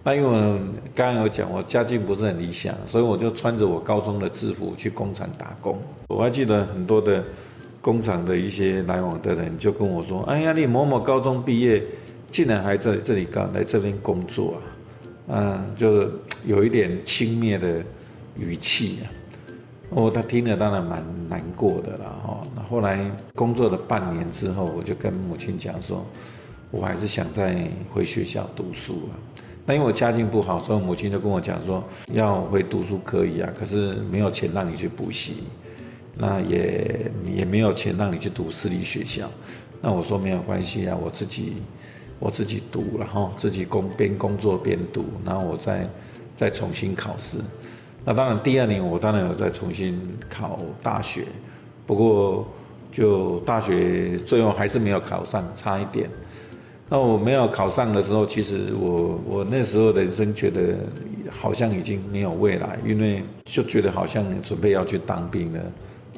[0.03, 0.59] 那因为我
[0.95, 5.79] 刚刚有讲，我家境不是很理想，所以我就穿着我高中的制服去工厂打工。
[6.09, 7.23] 我还记得很多的
[7.83, 11.83] 工厂的一些来往的人就跟我说：“哎呀，你某某高中毕业，
[12.31, 14.59] 竟然还在这里干，来这边工作啊？”
[15.29, 16.11] 嗯，就
[16.47, 17.85] 有一点轻蔑的
[18.39, 19.20] 语气啊。
[19.91, 22.41] 哦，他听了当然蛮难过的了哈。
[22.55, 26.07] 那后来工作了半年之后，我就跟母亲讲说，
[26.71, 29.19] 我还是想再回学校读书啊。
[29.67, 35.43] 那因为我家境不好，所以母亲就跟我讲说，要回读书可以啊，可是没有钱让你去补习，
[36.17, 39.29] 那也也没有钱让你去读私立学校。
[39.83, 41.57] 那我说没有关系啊，我自己
[42.21, 45.89] 我自己读，然后自己工边工作边读，然后我再
[46.37, 47.39] 再重新考试。
[48.05, 51.25] 那当然第二年我当然有再重新考大学，
[51.87, 52.47] 不过
[52.91, 56.09] 就大学最后还是没有考上，差一点。
[56.89, 60.75] 那我没有考上的时候，其实我我那时候的人生觉得
[61.31, 65.61] 好像已经没有未来，因为就觉得好像准备要去当兵了，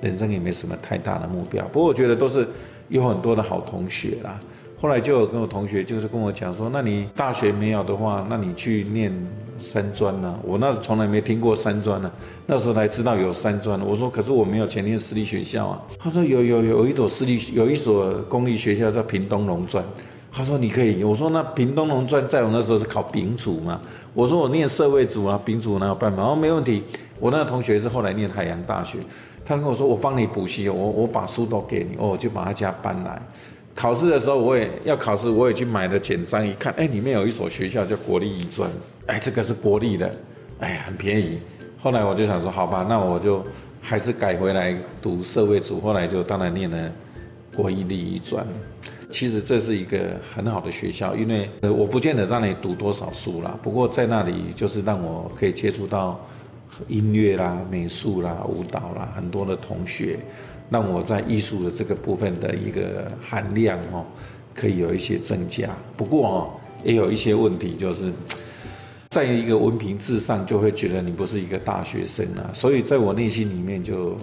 [0.01, 1.63] 人生也没什么太大的目标。
[1.73, 2.49] 不过我觉得都是
[2.89, 4.41] 有很多的好同学啦。
[4.83, 9.13] 后来就有跟我同学就是跟我讲说，那你大学没有的话，那你去念
[9.61, 10.37] 三专呢？
[10.43, 12.11] 我那从来没听过三专呢，
[12.49, 13.81] 那时候才知道有三专。
[13.81, 15.83] 我说可是我没有钱念私立学校啊。
[16.01, 19.85] 他说有有有一所私立有一所公立学校叫屏东农专。
[20.33, 23.83] 他说你可以，我说那屏东农专在我那时候是考丙组嘛，
[24.15, 26.25] 我说我念社会组啊，丙组哪有办法？
[26.25, 26.83] 哦没问题，
[27.21, 28.99] 我那个同学是后来念海洋大学，
[29.45, 33.23] 他跟我说我帮你补习，我我把书都给你，哦就把他家搬来，
[33.75, 38.71] 考试的时候我也要考试，我也去买了简章一看，哎里面有一所学校叫国立艺专，
[39.07, 40.15] 哎这个是国立的，
[40.61, 41.39] 哎很便宜，
[41.79, 43.45] 后来我就想说好吧，那我就
[43.81, 46.93] 还是改回来读社会组，后来就当然念了
[47.57, 48.47] 国立艺专。
[49.11, 56.19] 其实这是一个很好的学校，因为呃我不见得让你读多少书啦，不过在那里就是让我可以接触到
[56.89, 60.19] 音乐啦、美术啦、舞蹈啦，很多的同学，
[60.73, 64.05] 让我在艺术的这个部分的一个含量哦，
[64.55, 65.69] 可以有一些增加。
[65.97, 66.51] 不过哦，
[66.83, 68.11] 也有一些问题，就是
[69.11, 74.17] 在一个文凭至上，就会觉得你不是一个大学生啊，所以在我内心里面就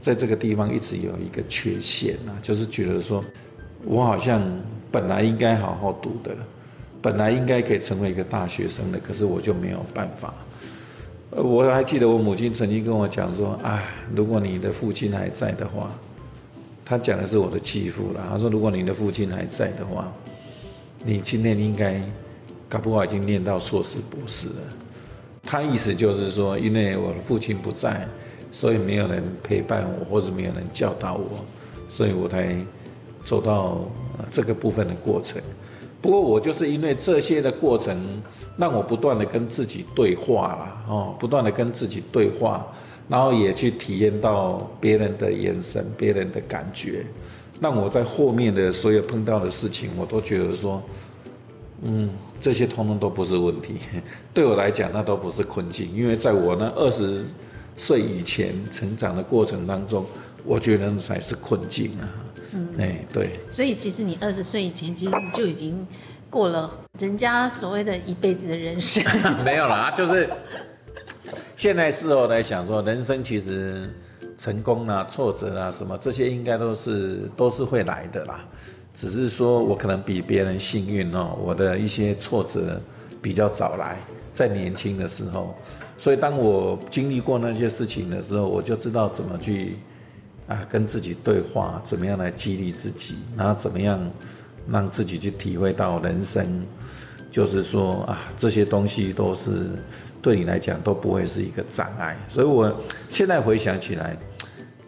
[0.00, 3.24] 在这个地方一直有一个缺陷啊，就是觉得说。
[3.86, 4.42] 我好像
[4.90, 6.34] 本来应该好好读的，
[7.02, 10.32] 本来应该可以成为一个大学生的，可是我就没有办法。
[11.30, 13.82] 呃我还记得我母亲曾经跟我讲说，啊，
[14.14, 15.90] 如果你的父亲还在的话，
[16.84, 18.24] 她讲的是我的继父了。
[18.30, 20.12] 她说，如果你的父亲还在的话，
[21.04, 22.00] 你今天应该
[22.68, 24.54] 搞不好已经念到硕士博士了。
[25.42, 28.06] 她意思就是说，因为我的父亲不在，
[28.52, 31.44] 所以没有人陪伴我，或者没有人教导我，
[31.90, 32.56] 所以我才
[33.24, 33.80] 走到
[34.30, 35.42] 这个部分的过程。
[36.04, 37.98] 不过我就是因为这些的过程，
[38.58, 42.66] 让我不断的跟自己对话啦，哦，不断的跟自己对话，
[43.08, 47.06] 然后也去体验到别人的眼神、别人的感觉，
[47.58, 50.82] 让我在后面的所有碰到的事情，我都觉得说，
[51.80, 53.76] 嗯，这些通通都不是问题，
[54.34, 57.24] 对我来讲那都不是困境，因为在我那二十
[57.78, 60.04] 岁以前成长的过程当中，
[60.44, 62.08] 我觉得才是困境啊。
[62.52, 63.30] 嗯，哎，对。
[63.50, 65.86] 所以其实你二十岁以前，其实你就已经
[66.30, 69.02] 过了 人家所谓的一辈子的人生。
[69.44, 70.28] 没有啦，就是
[71.56, 73.90] 现在事后来想说，人生其实
[74.38, 78.44] 成功啊、挫折啊什么这些应该都是都是会来的啦，
[78.92, 82.80] 只是说我可能比别人幸运哦，我的一些挫折
[83.22, 83.96] 比较早来，
[84.32, 85.56] 在年轻的时候，
[85.96, 89.78] 所以当我经历过那些事情的时候，我就知道怎么去
[90.46, 94.10] 啊跟自己对话，怎么样来激励自己，然后怎么样
[94.70, 96.66] 让自己去体会到人生。
[97.30, 99.68] 就是说啊，这些东西都是
[100.22, 102.72] 对你来讲都不会是一个障碍，所以我
[103.10, 104.16] 现在回想起来，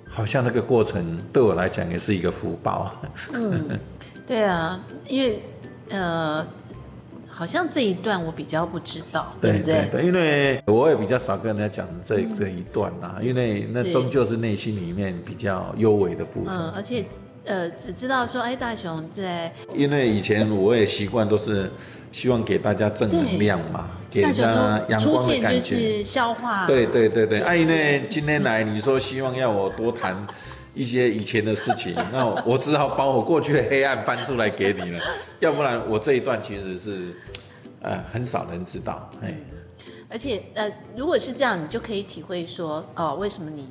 [0.09, 2.95] 好像那个过程对我来讲也是一个福报。
[3.33, 3.81] 嗯，
[4.29, 5.43] 对啊，因为
[5.89, 6.47] 呃，
[7.37, 9.89] 好像这一段我比较不知道，对对不对？
[9.93, 16.55] 对，因为我也比较少跟人家讲这这一段啦，因为那对终究是内心里面比较幽微的部分。
[16.55, 17.05] 嗯，而且
[17.45, 21.71] 呃，只知道说，哎，大雄在因为以前我也习惯都是
[22.11, 25.77] 希望给大家正能量嘛，给大家阳光的感觉。
[25.77, 30.27] 是消化，对对对对，哎、因为 今天来你说希望要我多谈
[30.77, 35.01] 一些以前的事情， 那我我只好把我过去的黑暗翻出来给你了，
[35.41, 37.17] 要不然我这一段其实是
[37.81, 39.35] 呃很少人知道，哎，
[40.09, 43.67] 而且呃，如果是这样，你就可以体会说，哦，为什么你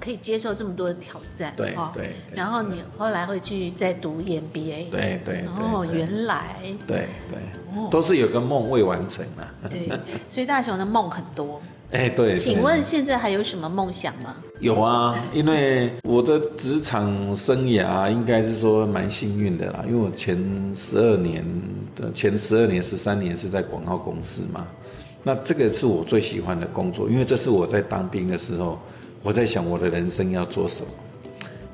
[0.00, 2.36] 可以接受这么多的挑战，对哦对对。
[2.36, 5.88] 然后你后来会去再读对对哦，对。
[5.88, 6.98] 对原来，对
[7.74, 7.88] 哦。
[7.88, 9.46] 对，都是有个梦未完成啊。
[9.70, 9.88] 对，
[10.28, 11.60] 所以大雄的梦很多。
[11.90, 12.28] 哎对。
[12.28, 14.36] 对请问现在还有什么梦想吗？
[14.60, 21.44] 有啊，因为我的职场生涯应该是说蛮幸运的啦，因为我前十二年
[21.94, 24.66] 的前十二年、十三年是在广告公司嘛，
[25.22, 28.78] 那这个是我最喜欢的工作，因为这是我在当兵的时候，
[29.22, 30.88] 我在想我的人生要做什么。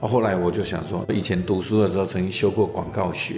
[0.01, 3.37] 啊后来我就想说，以前读书的时候曾经修过广告学，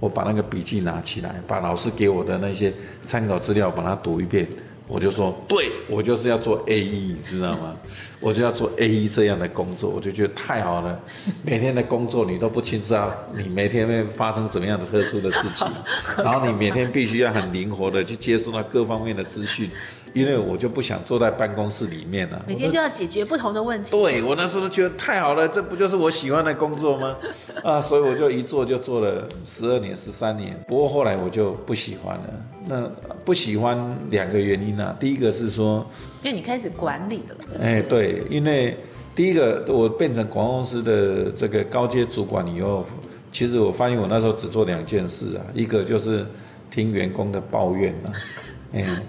[0.00, 2.72] 我把那个笔记拿起来，把老师给我的那些
[3.04, 4.48] 参考资料把它读一遍，
[4.88, 7.76] 我就说，对我就是要做 A E，你知道吗？
[8.20, 10.98] 我就要做 A E 这样的工作，我就觉得太好了。
[11.42, 15.66] 每天的工作你都不清楚啊你每天会发生什么样的特殊的事情，
[16.22, 19.68] 然后你每天必须要很灵活的去接触到各方面的资讯，
[20.16, 23.90] 因为我就不想坐在办公室里面了、每天就要解决不同的问题。
[23.90, 27.16] 对我那时候觉得太好了，这不就是我喜欢的工作吗？
[27.62, 30.58] 啊，所以我就一做就做了十二年、十三年。
[30.66, 32.24] 不过后来我就不喜欢了。
[32.66, 32.90] 那
[33.26, 35.86] 不喜欢两个原因啊，第一个是说，
[36.22, 37.36] 因为你开始管理了。
[37.60, 38.74] 哎，对，因为
[39.14, 42.86] 第一个我变成广告公司的这个高阶主管以后，
[43.30, 46.24] 其实我发现我那时候只做两件事啊，一个就是
[46.70, 48.10] 听员工的抱怨啊，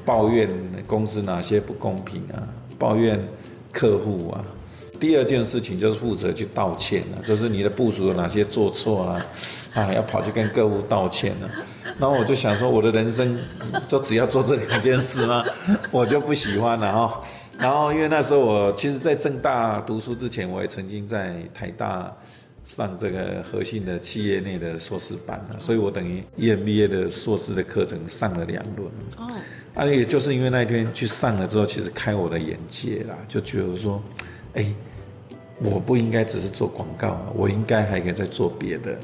[0.06, 0.50] 抱怨
[0.86, 3.20] 公司哪些不公平啊，抱怨
[3.72, 4.44] 客户啊。
[5.00, 9.24] 第二件事情就是负责去道歉了、就是你的部署有哪些做错啦、
[9.76, 11.48] 啊，要跑去跟客户道歉了、
[12.00, 13.38] 然后我就想说，我的人生
[13.88, 15.46] 就只要做这两件事吗？
[15.92, 17.22] 我就不喜欢了哈。
[17.60, 22.12] 然后因为那时候我其实，在正大读书之前，我也曾经在台大
[22.68, 28.88] 上这个核心的企业内的硕士班了，所以我等于 EMBA 的硕士的课程上了两轮。
[29.16, 29.26] 哦，
[29.74, 34.04] 啊，也就是因为那一天去上了之后，其实开我的眼界啦，就觉得说，
[34.54, 34.72] 哎，
[35.60, 38.96] 我不应该只是做广告啊，我应该还可以再做别的。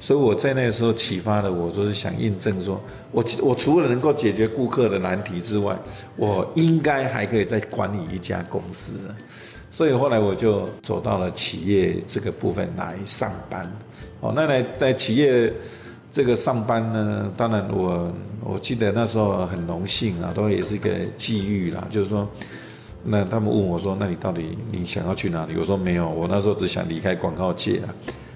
[0.00, 2.82] 所以我在那个时候启发了我，就是想印证说，
[3.12, 5.78] 我我除了能够解决顾客的难题之外，
[6.16, 8.98] 我应该还可以再管理一家公司。
[9.72, 13.72] 所以后来我就走到了企业这个部分来上班。
[14.20, 15.52] 哦，那来在企业
[16.12, 18.12] 这个上班呢，当然我
[18.44, 22.28] 我记得那时候很荣幸啊，都也是一个机遇啦，就是说，
[23.02, 25.54] 那他们问我说，那你到底你想要去哪里？
[25.58, 27.88] 我说没有，我那时候只想离开广告界啊。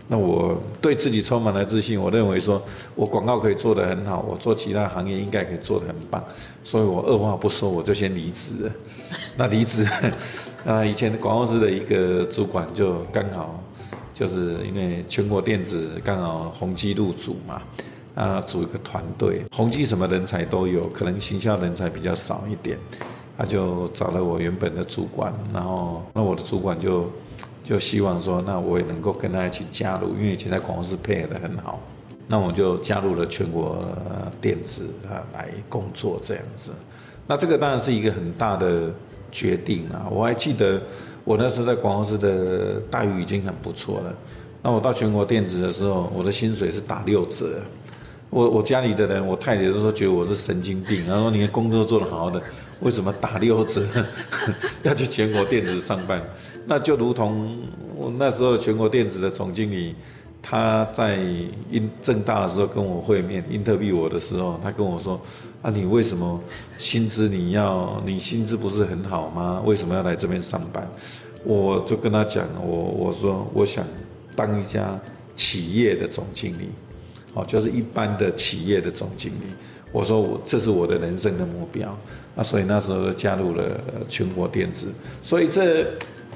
[0.08, 2.62] 那我对自己充满了自信，我认为说
[2.94, 6.24] 我广告可以做得很好，我做其他行业应该可以做得很棒，
[6.64, 8.72] 所以我二话不说我就先离职了。
[9.36, 9.86] 那离职，
[10.66, 13.62] 啊，以前的广告司的一个主管就刚好
[14.12, 17.62] 就是因为全国电子刚好宏基入主嘛，
[18.16, 22.76] 啊，组一个团队，宏基什么人才都有，可能行销人才比较少一点，
[23.38, 27.10] 他就找了我原本的主管，然后那我的主管就。
[27.64, 31.80] 就希望说，那我也能够跟他一起加入，因为以前在广告司配合的很好，
[32.28, 33.84] 那我就加入了全国
[34.40, 36.70] 电子啊来工作这样子。
[37.26, 38.92] 那这个当然是一个很大的
[39.30, 40.06] 决定啊。
[40.10, 40.80] 我还记得
[41.24, 44.14] 我那时候在广告司的待遇已经很不错了。
[44.62, 47.60] 那我到全国电子的时候，我的薪水是打六折。
[48.28, 52.42] 我我家里的人，我太太都说觉得我是神经病，然后你看工作做得好好的，
[52.80, 53.86] 为什么打六折
[54.82, 56.20] 要去全国电子上班？
[56.66, 57.58] 那就如同
[57.94, 59.94] 我那时候全国电子的总经理，
[60.48, 61.18] 他在
[61.70, 65.20] 英正大的时候跟我会面，interview 我的时候，他跟我说
[65.60, 66.40] 啊，你为什么
[66.78, 69.60] 薪资你要你薪资不是很好吗？
[69.66, 70.88] 为什么要来这边上班？
[71.42, 73.84] 我就跟他讲，我我说我想
[74.36, 75.00] 当一家
[75.34, 76.68] 企业的总经理。
[77.34, 79.44] 哦，就是一般的企业的总经理，
[79.92, 81.94] 我说我这是我的人生的目标，
[82.34, 83.78] 那所以那时候加入了
[84.08, 84.86] 全国电子，
[85.22, 85.86] 所以这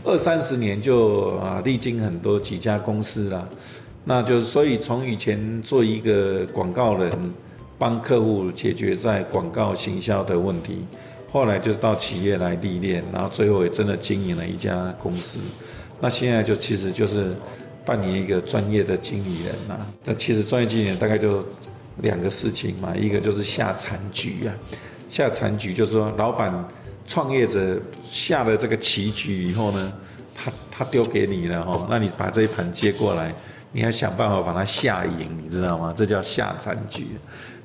[0.04, 3.48] 二三十年就啊历经很多几家公司啦，
[4.04, 7.10] 那就是所以从以前做一个广告人，
[7.78, 10.84] 帮客户解决在广告行销的问题，
[11.30, 15.38] 后来就到企业来历练，然后最后也真的经营了一家公司，
[16.00, 17.34] 那现在就其实就是。
[17.82, 19.74] 扮演一个专业的经理人呐，
[20.04, 21.42] 那其实专业经理人大概就
[22.02, 24.52] 两个事情嘛，一个就是下残局啊，
[25.08, 26.68] 下残局就是说老板
[27.06, 29.92] 创业者下了这个棋局以后呢，
[30.34, 33.32] 他他丢给你了哈，那你把这一盘接过来，
[33.72, 35.94] 你要想办法把他下赢，你知道吗？
[35.96, 37.06] 这叫下残局。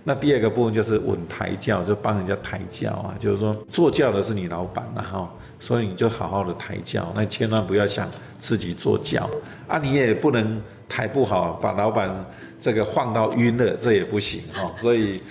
[0.04, 5.30] 那第二个部分就是稳抬轿，就帮人家抬轿啊，就是说坐轿的是你老板然后。
[5.58, 8.08] 所以你就好好的抬轿，那千万不要想
[8.40, 9.28] 自己坐轿
[9.68, 9.80] 啊！
[9.80, 12.26] 你也不能抬不好，把老板
[12.60, 14.74] 这个晃到晕了，这也不行哈。
[14.76, 15.24] 所以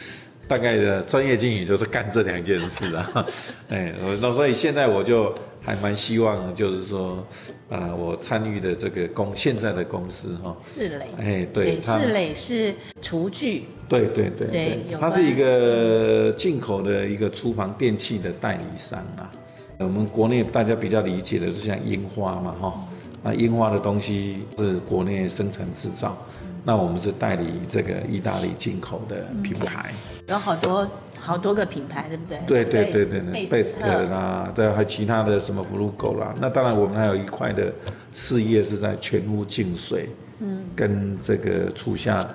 [0.47, 3.27] 大概的专业经营就是干这两件事啊。
[3.69, 7.27] 哎，那所以现在我就还蛮希望，就是说，
[7.69, 10.57] 啊，我参与的这个公现在的公司哈。
[10.61, 11.07] 四磊。
[11.19, 13.65] 哎，对，四磊是厨具。
[13.89, 19.31] 对对对对，它是一个进口的一个厨房电器的代理商啊。
[19.79, 22.75] 我们国内大家比较理解的就像樱花嘛，哈，
[23.23, 26.17] 那樱花的东西是国内生产制造，
[26.65, 29.93] 那我们是代理这个意大利进口的品牌，
[30.29, 30.89] 有好多
[31.21, 32.39] 好多个品牌，对不对？
[32.47, 37.73] 对对对对对，贝斯特啦，对，还有其他的什么 Blue Go 啦，那当然我们还有一块的
[38.15, 40.09] 事业是在全屋净水，
[40.41, 42.27] 嗯，跟这个厨下。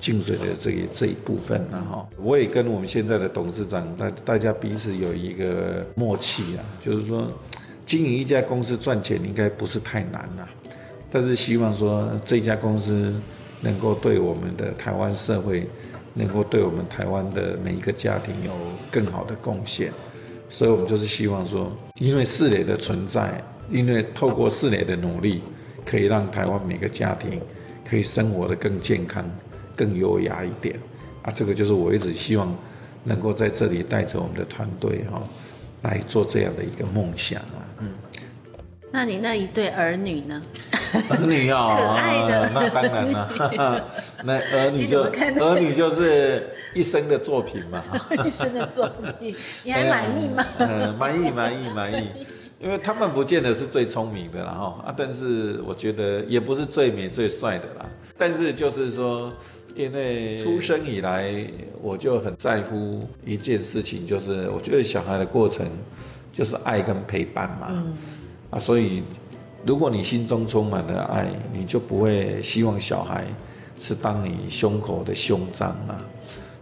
[0.00, 7.26] 净水的这一这一部分呢，哈，我也跟我们现在的董事长，大大家彼此有一个默契啊，就是说，
[7.84, 10.46] 经营一家公司赚钱应该不是太难啊，
[11.10, 13.12] 但是希望说这家公司
[13.60, 15.66] 能够对我们的台湾社会，
[16.14, 18.52] 能够对我们台湾的每一个家庭有
[18.90, 19.92] 更好的贡献，
[20.48, 25.42] 所以我们就是希望说，因为四磊的存在，因为透过四磊的努力，
[25.84, 27.40] 可以让台湾每个家庭
[27.88, 29.24] 可以生活的更健康。
[29.78, 30.74] 更优雅一点
[31.22, 32.52] 啊，这个就是我一直希望
[33.04, 35.22] 能够在这里带着我们的团队哈
[35.82, 37.62] 来做这样的一个梦想啊。
[37.78, 37.90] 嗯，
[38.90, 40.42] 那你那一对儿女呢？
[41.10, 43.84] 儿女哦，可爱的，那当然了。
[44.24, 47.82] 那儿女就儿女就是一生的作品嘛。
[48.24, 48.88] 一生的作
[49.20, 49.34] 品，
[49.64, 50.46] 你还满意吗？
[50.58, 52.08] 嗯，满意，满意，满意。
[52.60, 57.86] 因为他们不见得是最聪明的啦哈啊，但是我觉得也不是最美最帅的啦。
[58.16, 59.32] 但是就是说。
[59.76, 61.32] 因为出生以来，
[61.80, 65.64] 我就很在乎一件事情，就是我觉得小孩的过程
[66.32, 67.68] 就是爱跟陪伴嘛。
[67.70, 67.94] 嗯。
[68.50, 69.04] 啊，所以
[69.68, 73.26] 如果你心中充满了爱，你就不会希望小孩
[73.78, 75.96] 是当你胸口的胸章嘛。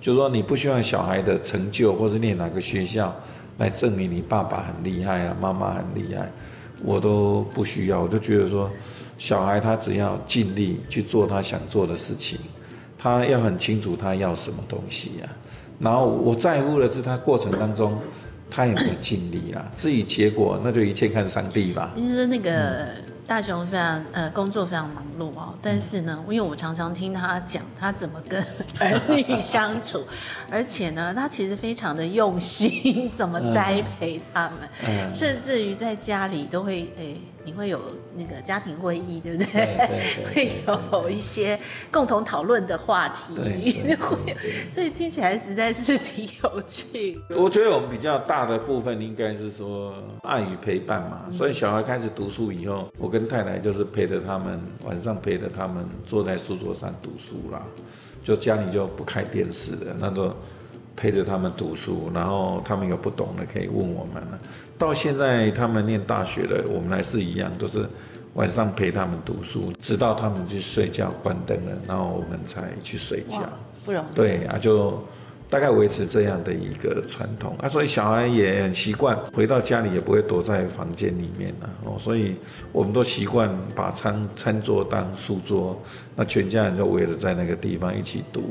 [0.01, 3.15] 就是说，你不希望小孩的成就或是念哪个学校
[3.59, 6.29] 来证明你爸爸很厉害啊，妈妈很厉害，
[6.83, 8.03] 我都不需要。
[8.03, 8.69] 我就觉得说，
[9.19, 12.41] 小孩他只要尽力去做他想做的事情。
[12.99, 15.29] 他要很清楚他要什么东西呀，
[15.79, 17.97] 然后我在乎的是他过程当中
[18.51, 21.93] 他有没有尽力啊， 至于结果那就一切看上帝吧。
[21.97, 22.87] 其实那个
[23.27, 28.41] 大雄非常呃工作非常忙碌哦，但是呢，因为我常常听他讲他怎么跟
[28.79, 30.05] 儿女相处，
[30.51, 37.21] 而且呢，他其实非常的用心 怎么栽培他们，甚至于在家里都会诶。
[37.47, 37.81] 你会有
[38.17, 39.47] 那个家庭会议，对不对？
[39.53, 39.65] 对
[40.35, 41.59] 对对 会有一些
[41.93, 43.37] 共同讨论的话题，
[43.97, 44.37] 会
[44.73, 47.19] 所以听起来实在是挺有趣。
[47.31, 57.63] 我觉得我们比较大的部分应该是说爱与陪伴嘛，所以小孩开始读书以后，我跟太太就是陪着他们，晚上陪着他们坐在书桌上读书啦，
[58.25, 60.35] 就家里就不开电视了，那就
[60.97, 64.39] 陪着他们读书，然后他们有不懂的可以问我们了。
[64.79, 67.87] 到现在他们念大学了，我们还是一样，都是
[68.35, 73.41] 晚上陪他们读书，直到他们去睡觉关灯了，然后我们才去睡觉。
[73.85, 74.15] 不容易。
[74.15, 75.03] 对啊，就
[75.49, 82.35] 大概维持这样的一个传统啊，所以小孩也很习惯回到家里也不会躲在房间里面了哦，所以
[82.73, 85.81] 我们都习惯把餐餐桌当书桌，
[86.17, 88.43] 那全家人就围着在那个地方一起读，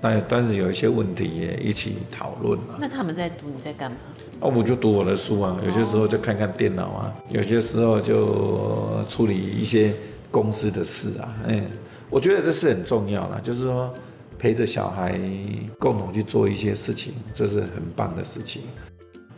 [0.00, 2.78] 那但是有一些问题也一起讨论啊。
[2.78, 3.96] 那他们在读，你在干嘛？
[4.38, 9.92] 哦，我就读我的书啊，有些时候就看看电脑啊，有些时候就处理一些
[10.30, 11.66] 公司的事啊，嗯，
[12.10, 13.92] 我觉得这是很重要啦，就是说
[14.38, 15.18] 陪着小孩
[15.78, 18.62] 共同去做一些事情，这是很棒的事情。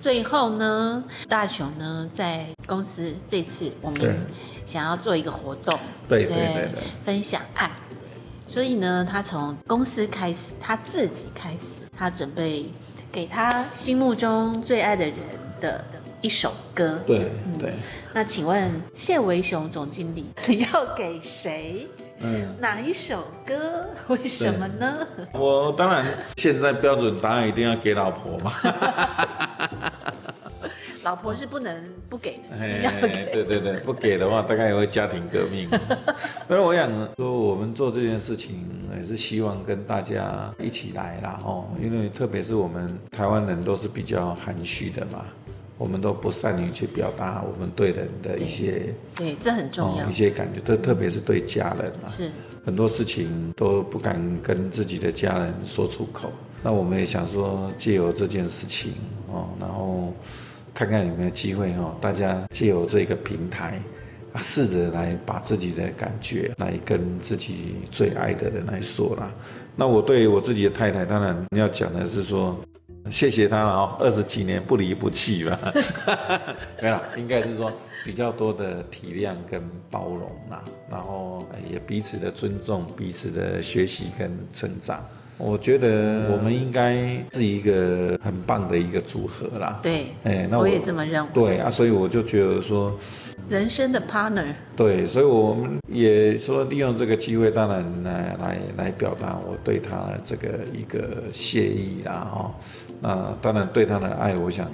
[0.00, 4.26] 最后呢，大雄呢在公司这次我们
[4.66, 5.76] 想要做一个活动，
[6.08, 6.82] 对对对对。
[7.04, 7.70] 分享爱，
[8.46, 12.66] 所以呢，他从公司开始，他自己开始，他准备
[13.10, 15.16] 给他心目中最爱的人
[15.60, 15.84] 的
[16.20, 17.00] 一首歌。
[17.06, 17.72] 对嗯对，
[18.12, 21.86] 那请问谢维雄总经理， 你要给谁？
[22.20, 22.54] 嗯。
[22.60, 23.86] 哪一首歌？
[24.08, 25.06] 为什么呢？
[25.32, 26.06] 我当然
[26.36, 28.52] 现在标准答案一定要给老婆嘛。
[31.04, 31.74] 老婆是不能
[32.10, 33.28] 不给的，一哎。
[33.32, 35.66] 对对对，不给的话，大概也会家庭革命。
[36.48, 45.24] 所以我想说，我们做这件事情也是希望跟大家一起来啦，哦，因为特别是我们台湾人都是比较含蓄的嘛，
[45.78, 50.04] 我们都不善于去表达我们对人的一些对，这很重要。
[50.04, 52.30] 哦一些感觉，特特别是对家人嘛，是
[52.64, 56.32] 很多事情都不敢跟自己的家人说出口。
[56.64, 58.92] 那我们也想说，借由这件事情
[59.28, 60.12] 哦，然后
[60.74, 63.80] 看看有没有机会哦，大家借由这个平台
[64.32, 69.30] 啊，试着来把自己的感觉来跟自己最爱的人来说啦。
[69.76, 72.58] 那我对我自己的太太，当然要讲的是说。
[73.10, 75.58] 谢谢她了哦，二十几年不离不弃吧，
[76.80, 77.72] 没有，应该是说
[78.04, 85.04] 比较多的体谅跟包容啦，然后也彼此的尊重，彼此的学习跟成长。
[85.38, 89.78] 我觉得我们应该是一个很棒的一个组合啦。
[89.82, 92.98] 对哎，那我也这么认为对啊，所以我就觉得说，
[93.48, 94.52] 人生的 partner。
[94.76, 102.50] 对，所以我们也说利用这个机会，当然来来来表达我对他的这个一个谢意啦，哦，
[103.00, 104.66] 那当然对他的爱，我想，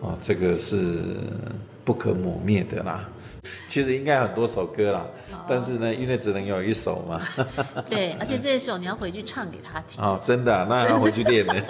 [0.00, 0.98] 哦，这个是
[1.84, 3.06] 不可磨灭的啦。
[3.68, 5.06] 其实应该很多首歌啦，
[5.48, 7.20] 但是呢，因为只能有一首嘛。
[7.88, 10.02] 对，而且这一首你要回去唱给他听。
[10.02, 11.54] 哦，真的啊、那要回去练呢。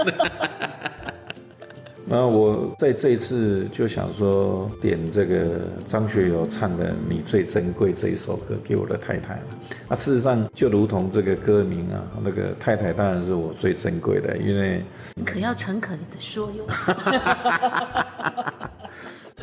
[2.12, 9.43] 那我在这一次就想说点这个张学友唱的《你最珍贵》这一首歌给我的太太了。
[9.87, 14.83] 啊，事实上就如同这个歌名啊，那个太太当然是我最珍贵的，因为
[15.14, 16.66] 你可要诚恳的说哟。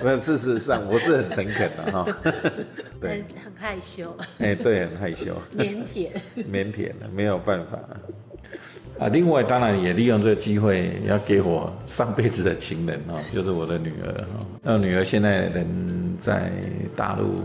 [0.04, 2.06] 那事实上我是很诚恳的哈。
[3.02, 5.36] 对，很害羞，哎，对，很害羞。
[5.58, 6.10] 腼腆。
[6.36, 7.80] 腼腆的，没有办法。
[9.00, 14.45] 啊，另外当然也利用这个机会，要给我上辈子的情人哦， 就是我的女儿哈。
[14.64, 16.52] 那女儿现在人在
[16.95, 17.41] 大陆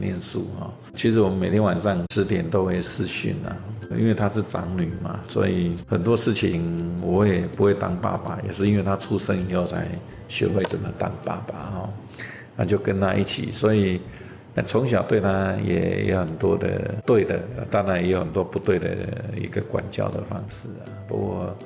[0.00, 0.72] 念书哈。
[0.96, 3.54] 其实我们每天晚上十点都会视讯啊，
[3.96, 9.86] 因为她是长女嘛，所以很多事情我也不会当爸爸，也是因为她出生以后才
[10.28, 11.90] 学会怎么当爸爸哈。
[12.56, 14.00] 那就跟她一起，所以。
[14.66, 17.40] 从小对他也有很多的对的，
[17.70, 18.88] 当然也有很多不对的
[19.36, 20.88] 一个管教的方式啊。
[21.06, 21.56] 不过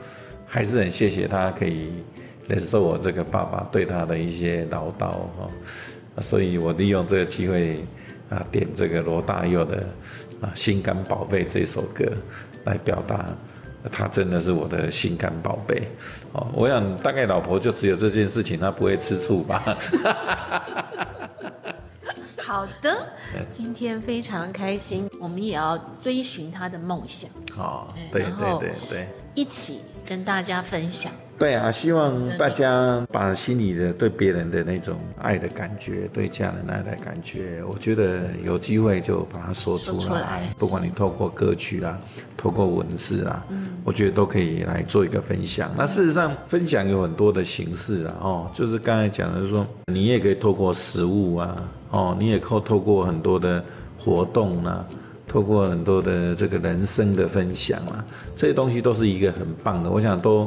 [0.47, 1.90] 还是很谢谢他可以
[2.49, 5.51] 忍受我这个爸爸对他的一些唠叨哈、
[6.20, 7.84] 所以我利用这个机会
[8.28, 9.86] 啊，点这个罗大佑的
[10.40, 12.05] 啊《心肝宝贝》这首歌
[12.64, 13.26] 来表达。
[13.90, 15.82] 他真的是我的心肝宝贝
[16.32, 16.47] 哦！
[16.55, 19.61] 我想大概老婆就只有这件事情，她不会吃醋吧？
[22.45, 23.07] 好的，
[23.51, 29.09] 今天非常开心，我们也要追寻他的梦想，哦，对对对对。
[29.34, 29.80] 一起
[30.13, 40.05] 跟大家分享对啊，希望大家把心里的对别人的那种爱的感觉，对家人爱的感觉，我觉得有机会就把它说出来。
[40.07, 41.99] 出来不管你透过歌曲啊，
[42.37, 45.71] 透过文字啊，嗯我觉得都可以来做一个分享。
[45.79, 53.65] 那事实上，分享有很多的形式啊，哦，就是刚才讲的是说，你也可以透过食物啊，哦，你也可以透过很多的
[53.99, 54.87] 活动啊。
[55.33, 58.05] 透过很多的这个人生的分享啊，
[58.37, 60.47] 这些东西都是一个很棒的，我想都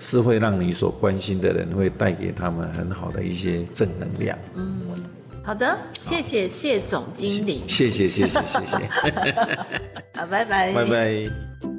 [0.00, 4.36] 是会让你所关心的人会带给他们很好的一些正能量。
[4.56, 4.80] 嗯，
[5.44, 8.90] 好的，谢谢谢总经理，谢谢谢谢谢谢，
[10.18, 11.75] 好，拜拜，拜拜。